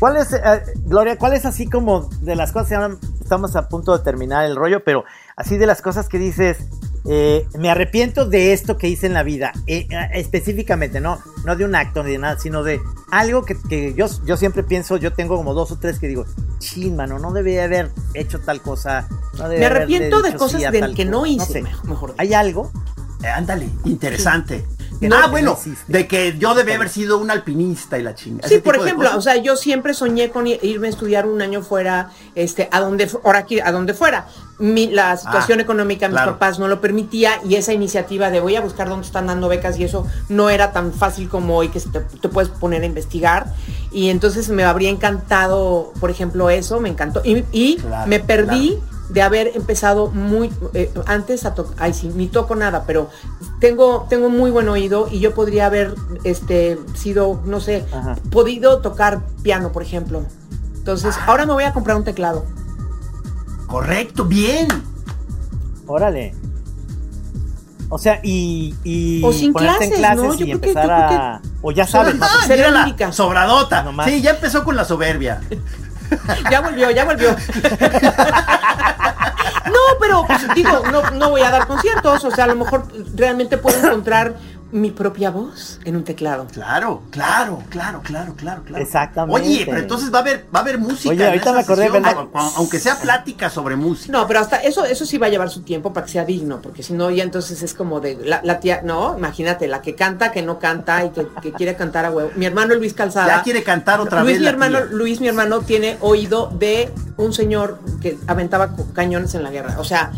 [0.00, 0.40] ¿Cuál es, eh,
[0.86, 2.90] Gloria, cuál es así como de las cosas, ya
[3.22, 5.04] estamos a punto de terminar el rollo, pero
[5.36, 6.56] así de las cosas que dices,
[7.08, 11.54] eh, me arrepiento de esto que hice en la vida, eh, eh, específicamente, no, no
[11.54, 12.80] de un acto ni de nada, sino de
[13.10, 16.24] algo que, que yo, yo siempre pienso, yo tengo como dos o tres que digo,
[16.58, 19.06] chin, mano, no debía haber hecho tal cosa.
[19.38, 21.28] no Me arrepiento de cosas sí de que no cosa".
[21.30, 21.62] hice, sé.
[21.62, 22.14] mejor- mejor.
[22.18, 22.70] ¿Hay algo?
[23.22, 24.64] Eh, ándale, interesante.
[24.78, 28.46] Que no- ah, bueno, de que yo debía haber sido un alpinista y la chinga.
[28.46, 32.10] Sí, por ejemplo, o sea, yo siempre soñé con irme a estudiar un año fuera,
[32.34, 34.26] este, a donde, ahora aquí, a donde fuera.
[34.58, 36.32] Mi- la situación Ah, económica de mis claro.
[36.32, 39.78] papás no lo permitía y esa iniciativa de voy a buscar dónde están dando becas
[39.78, 43.54] y eso no era tan fácil como hoy que te, te puedes poner a investigar.
[43.90, 47.22] Y entonces me habría encantado, por ejemplo, eso, me encantó.
[47.24, 48.99] Y, y Claro, me perdí claro.
[49.10, 53.10] De haber empezado muy eh, antes a tocar, ay sí, ni toco nada, pero
[53.60, 55.94] tengo, tengo muy buen oído y yo podría haber
[56.24, 58.16] este sido, no sé, Ajá.
[58.30, 60.22] podido tocar piano, por ejemplo.
[60.76, 61.24] Entonces, Ah.
[61.26, 62.44] ahora me voy a comprar un teclado.
[63.66, 64.68] Correcto, bien.
[65.86, 66.34] Órale.
[67.88, 70.34] O sea, y, y O sin ponerte en clases, clases ¿no?
[70.34, 71.42] Yo y creo que- empezar creo a...
[71.62, 73.12] O ya sabes, más Ah, Sería mírala, lírica.
[73.12, 73.82] sobradota.
[73.82, 74.08] Nomás.
[74.08, 75.40] Sí, ya empezó con la soberbia.
[76.50, 77.36] Ya volvió, ya volvió.
[79.66, 83.56] No, pero digo, no, no voy a dar conciertos, o sea, a lo mejor realmente
[83.56, 84.34] puedo encontrar
[84.72, 86.46] mi propia voz en un teclado.
[86.52, 88.82] Claro, claro, claro, claro, claro, claro.
[88.84, 89.40] Exactamente.
[89.40, 91.10] Oye, pero entonces va a haber, va a haber música.
[91.10, 94.12] Oye, en ahorita esa me acordé, sesión, aunque sea plática sobre música.
[94.12, 96.60] No, pero hasta eso, eso sí va a llevar su tiempo para que sea digno,
[96.62, 99.94] porque si no, ya entonces es como de la, la tía, no, imagínate, la que
[99.94, 102.30] canta, que no canta y que, que quiere cantar a huevo.
[102.36, 103.38] Mi hermano Luis Calzada.
[103.38, 104.86] Ya quiere cantar otra Luis, vez mi hermano, tía.
[104.92, 109.76] Luis, mi hermano, tiene oído de un señor que aventaba cañones en la guerra.
[109.78, 110.12] O sea,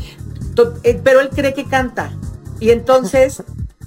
[0.54, 2.10] to- eh, pero él cree que canta.
[2.60, 3.42] Y entonces,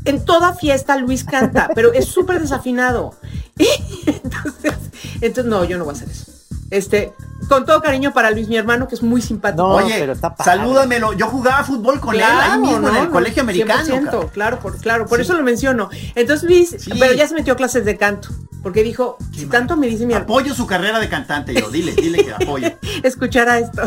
[0.05, 3.15] en toda fiesta Luis canta, pero es súper desafinado.
[3.57, 4.73] Y entonces,
[5.21, 6.31] entonces, no, yo no voy a hacer eso.
[6.71, 7.13] Este,
[7.47, 9.63] Con todo cariño para Luis, mi hermano, que es muy simpático.
[9.67, 10.51] No, Oye, pero está padre.
[10.51, 11.13] salúdamelo.
[11.13, 13.83] Yo jugaba fútbol con él ahí mismo en el no, colegio americano.
[13.83, 14.27] 100%, cabrón.
[14.33, 15.89] claro, por, claro, por eso lo menciono.
[16.15, 16.91] Entonces Luis, Sí.
[16.99, 18.29] pero ya se metió a clases de canto,
[18.63, 21.69] porque dijo, si tanto me dice mi hermano, Apoyo su carrera de cantante, yo.
[21.69, 22.69] Dile, dile que apoyo.
[23.03, 23.81] escuchará esto.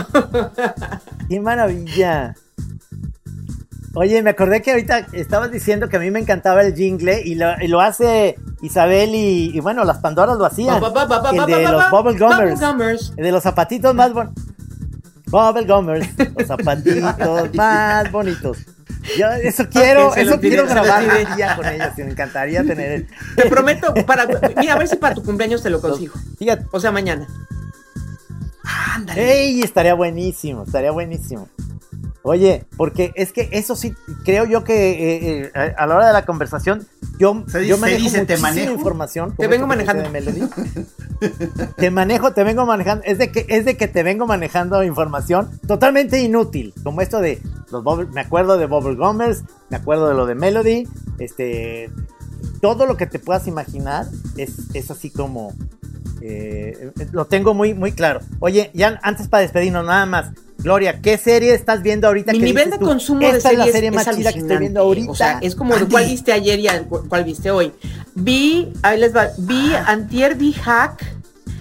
[1.29, 2.35] ¡Qué maravilla!
[4.01, 7.35] Oye, me acordé que ahorita estabas diciendo que a mí me encantaba el jingle y
[7.35, 10.81] lo, y lo hace Isabel y, y bueno, las Pandoras lo hacían.
[10.81, 12.61] Ba, ba, ba, ba, El ba, de los Bubble Gummers.
[12.61, 13.13] Bubble Gummers.
[13.17, 14.45] El de los zapatitos más bonitos.
[15.27, 16.09] Bubble Gummers.
[16.37, 18.59] Los zapatitos más bonitos.
[19.19, 21.89] Yo eso quiero, eso quiero grabar un día con ellos.
[21.99, 23.09] y Me encantaría tener el...
[23.35, 26.15] Te prometo, para, mira, a ver si para tu cumpleaños te lo consigo.
[26.39, 26.67] Fíjate.
[26.71, 27.27] O sea, mañana.
[28.95, 29.47] Ándale.
[29.47, 29.63] ¡Ey!
[29.63, 31.49] Estaría buenísimo, estaría buenísimo.
[32.23, 33.95] Oye, porque es que eso sí,
[34.25, 34.91] creo yo que
[35.45, 36.87] eh, eh, a, la hora de la conversación,
[37.19, 38.73] yo, Se dice- yo se manejo dice, te muchísima manejo.
[38.75, 39.35] información.
[39.37, 40.03] Te vengo manejando.
[40.03, 40.43] de Melody.
[41.77, 43.05] te manejo, te vengo manejando.
[43.05, 47.41] Es de que es de que te vengo manejando información totalmente inútil, como esto de
[47.71, 50.89] los bubble- me acuerdo de Bubble Gummers, me acuerdo de lo de Melody,
[51.19, 51.91] este,
[52.61, 55.55] todo lo que te puedas imaginar es, es así como
[56.21, 58.21] eh, lo tengo muy, muy claro.
[58.41, 60.31] Oye, ya antes para despedirnos, nada más.
[60.59, 62.33] Gloria, ¿qué serie estás viendo ahorita?
[62.33, 64.41] Mi que nivel de tú, consumo de series es la serie es más chida que
[64.41, 65.11] estoy viendo ahorita.
[65.11, 66.67] O sea, es como de cuál viste ayer y
[67.09, 67.73] cuál viste hoy.
[68.17, 69.85] Vi, ahí les va, vi, Ah.
[69.87, 71.05] antier vi Hack,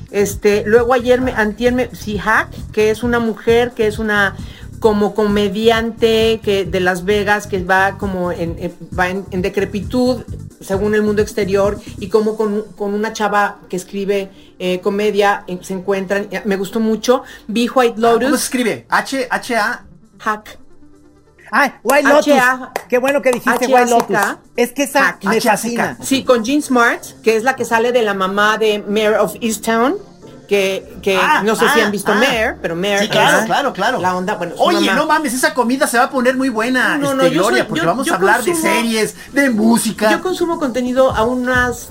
[0.09, 4.35] este, luego ayer me, antier me, sí, Hack, que es una mujer, que es una
[4.79, 10.23] como comediante que de Las Vegas que va como en, en- va en, en decrepitud
[10.61, 15.57] según el mundo exterior y como con, con una chava que escribe eh, comedia eh,
[15.61, 18.85] se encuentran me gustó mucho vi White ¿Cómo se Lotus escribe?
[18.89, 19.85] H, H, A.
[20.19, 20.59] Hack
[21.49, 22.27] Ay, White Lotus.
[22.33, 22.73] H.A.
[22.89, 23.73] Qué bueno que dijiste H.A.C.K.
[23.79, 24.37] White Lotus.
[24.57, 25.23] Es que esa Hack.
[25.23, 25.97] me fascina.
[26.03, 29.35] Sí, con Jean Smart, que es la que sale de la mamá de Mayor of
[29.39, 29.95] Easttown,
[30.47, 32.15] que, que Ah, no sé si ah, han visto ah.
[32.15, 33.99] Mayor, pero Mayor Sí, claro, es claro, claro.
[33.99, 34.93] la onda, bueno, Oye, mamá.
[34.99, 37.67] no mames, esa comida se va a poner muy buena, No, no, este, Gloria, soy-
[37.67, 40.09] porque yo- vamos yo a hablar de series, de música.
[40.11, 41.89] Yo consumo contenido a unas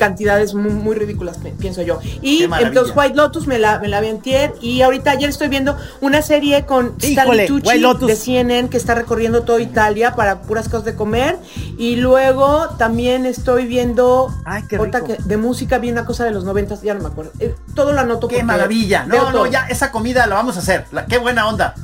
[0.00, 2.00] cantidades muy, muy ridículas, pienso yo.
[2.22, 5.76] Y entonces White Lotus me la, me la vi antier y ahorita ayer estoy viendo
[6.00, 8.08] una serie con Stanley Tucci White Lotus.
[8.08, 11.36] de CNN que está recorriendo toda Italia para puras cosas de comer
[11.76, 15.04] y luego también estoy viendo Ay, qué rico.
[15.04, 17.32] que de música vi una cosa de los noventas, ya no me acuerdo.
[17.38, 19.04] Eh, todo lo anoto Qué maravilla.
[19.04, 19.30] No, todo.
[19.32, 20.86] no, ya esa comida la vamos a hacer.
[20.92, 21.74] La- qué buena onda.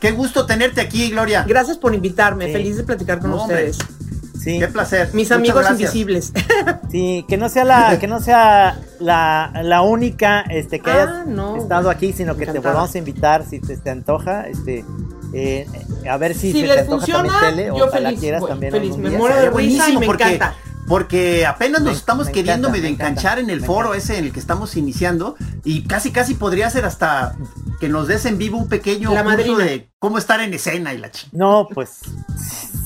[0.00, 1.44] Qué gusto tenerte aquí, Gloria.
[1.46, 2.52] Gracias por invitarme, Sí.
[2.52, 3.70] feliz de platicar con No, hombre.
[4.42, 5.08] Sí, Qué placer.
[5.12, 5.80] Mis Muchas amigos gracias.
[5.94, 6.32] invisibles.
[6.90, 11.26] sí, que no sea la, que no sea la, la única este, que Ah, hayas
[11.26, 11.56] no.
[11.56, 14.84] estado aquí, sino que te volvamos a invitar si te, te antoja, este,
[15.34, 15.66] eh,
[16.10, 18.40] a ver si, Si se les te antoja funciona, también tele, yo ojalá feliz, quieras
[18.40, 20.54] voy, también feliz, algún me muero de buenísimo me porque, encanta.
[20.88, 23.94] porque apenas nos Me- estamos me queriendo encanta, medio me encanta, enganchar en el foro
[23.94, 27.36] ese en el que estamos iniciando y casi casi podría ser hasta
[27.78, 30.98] que nos des en vivo un pequeño La curso de cómo estar en escena y
[30.98, 31.28] la ch...
[31.32, 31.98] No, pues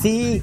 [0.03, 0.43] sí,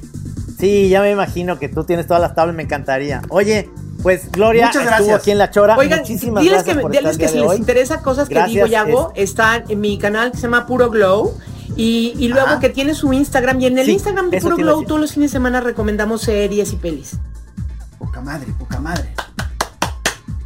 [0.62, 3.20] sí, ya me imagino que tú tienes todas las tablas, me encantaría.
[3.30, 3.68] Oye,
[4.00, 5.76] pues Gloria Muchas estuvo aquí en La Chora.
[5.76, 7.56] Oigan, Muchísimas diles gracias que, por diles estar que si les hoy.
[7.56, 10.66] interesa cosas que Gracias, digo y hago, es- están en mi canal que se llama
[10.66, 11.36] Puro Glow.
[11.74, 12.60] Y, y luego Ajá.
[12.60, 13.60] que tiene su Instagram.
[13.60, 16.72] Y en el Sí, Instagram de Puro Glow todos los fines de semana recomendamos series
[16.72, 17.16] y pelis.
[17.98, 19.08] Poca madre, poca madre.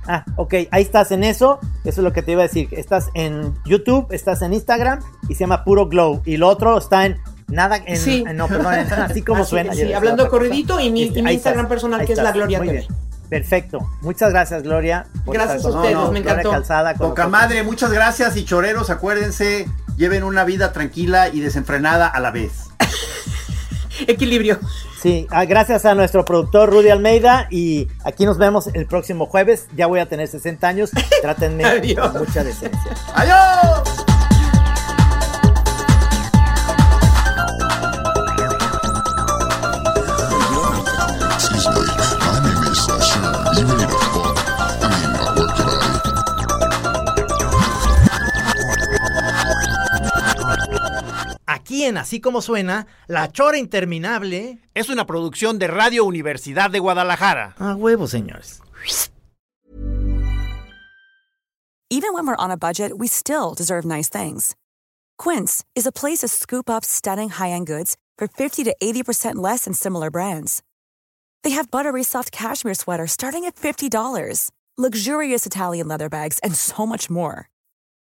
[0.08, 1.58] Ah, ok, ahí estás en eso.
[1.84, 2.68] Eso es lo que te iba a decir.
[2.70, 6.22] Estás en YouTube, estás en Instagram y se llama Puro Glow.
[6.24, 7.16] Y lo otro está en
[7.48, 8.24] nada, en, Sí.
[8.26, 9.72] en- no, perdón, en- así como Así, suena.
[9.74, 12.68] sí, hablando corridito y mi- y mi ahí Instagram personal, que es la Gloria Muy
[12.68, 12.78] TV.
[12.80, 12.92] bien.
[13.28, 13.80] Perfecto.
[14.02, 15.06] Muchas gracias, Gloria.
[15.24, 16.50] por Gracias estar a con ustedes, me encantó.
[16.52, 19.66] Calzada con Poca madre, muchas gracias y choreros, acuérdense,
[19.96, 22.52] lleven una vida tranquila y desenfrenada a la vez.
[24.06, 24.60] Equilibrio.
[25.02, 29.66] Sí, ah, gracias a nuestro productor Rudy Almeida y aquí nos vemos el próximo jueves.
[29.76, 30.90] Ya voy a tener 60 años.
[31.22, 32.10] Trátenme Adiós.
[32.10, 32.92] con mucha decencia.
[33.14, 34.15] ¡Adiós!
[51.66, 54.60] Aquí en Así como suena, La Chora Interminable.
[54.72, 57.56] Es una producción de Radio Universidad de Guadalajara.
[57.58, 58.62] A huevo, señores.
[61.90, 64.54] Even when we're on a budget, we still deserve nice things.
[65.18, 69.64] Quince is a place to scoop up stunning high-end goods for 50 to 80% less
[69.64, 70.62] than similar brands.
[71.42, 76.86] They have buttery soft cashmere sweaters starting at $50, luxurious Italian leather bags, and so
[76.86, 77.50] much more.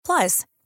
[0.05, 0.45] Plus,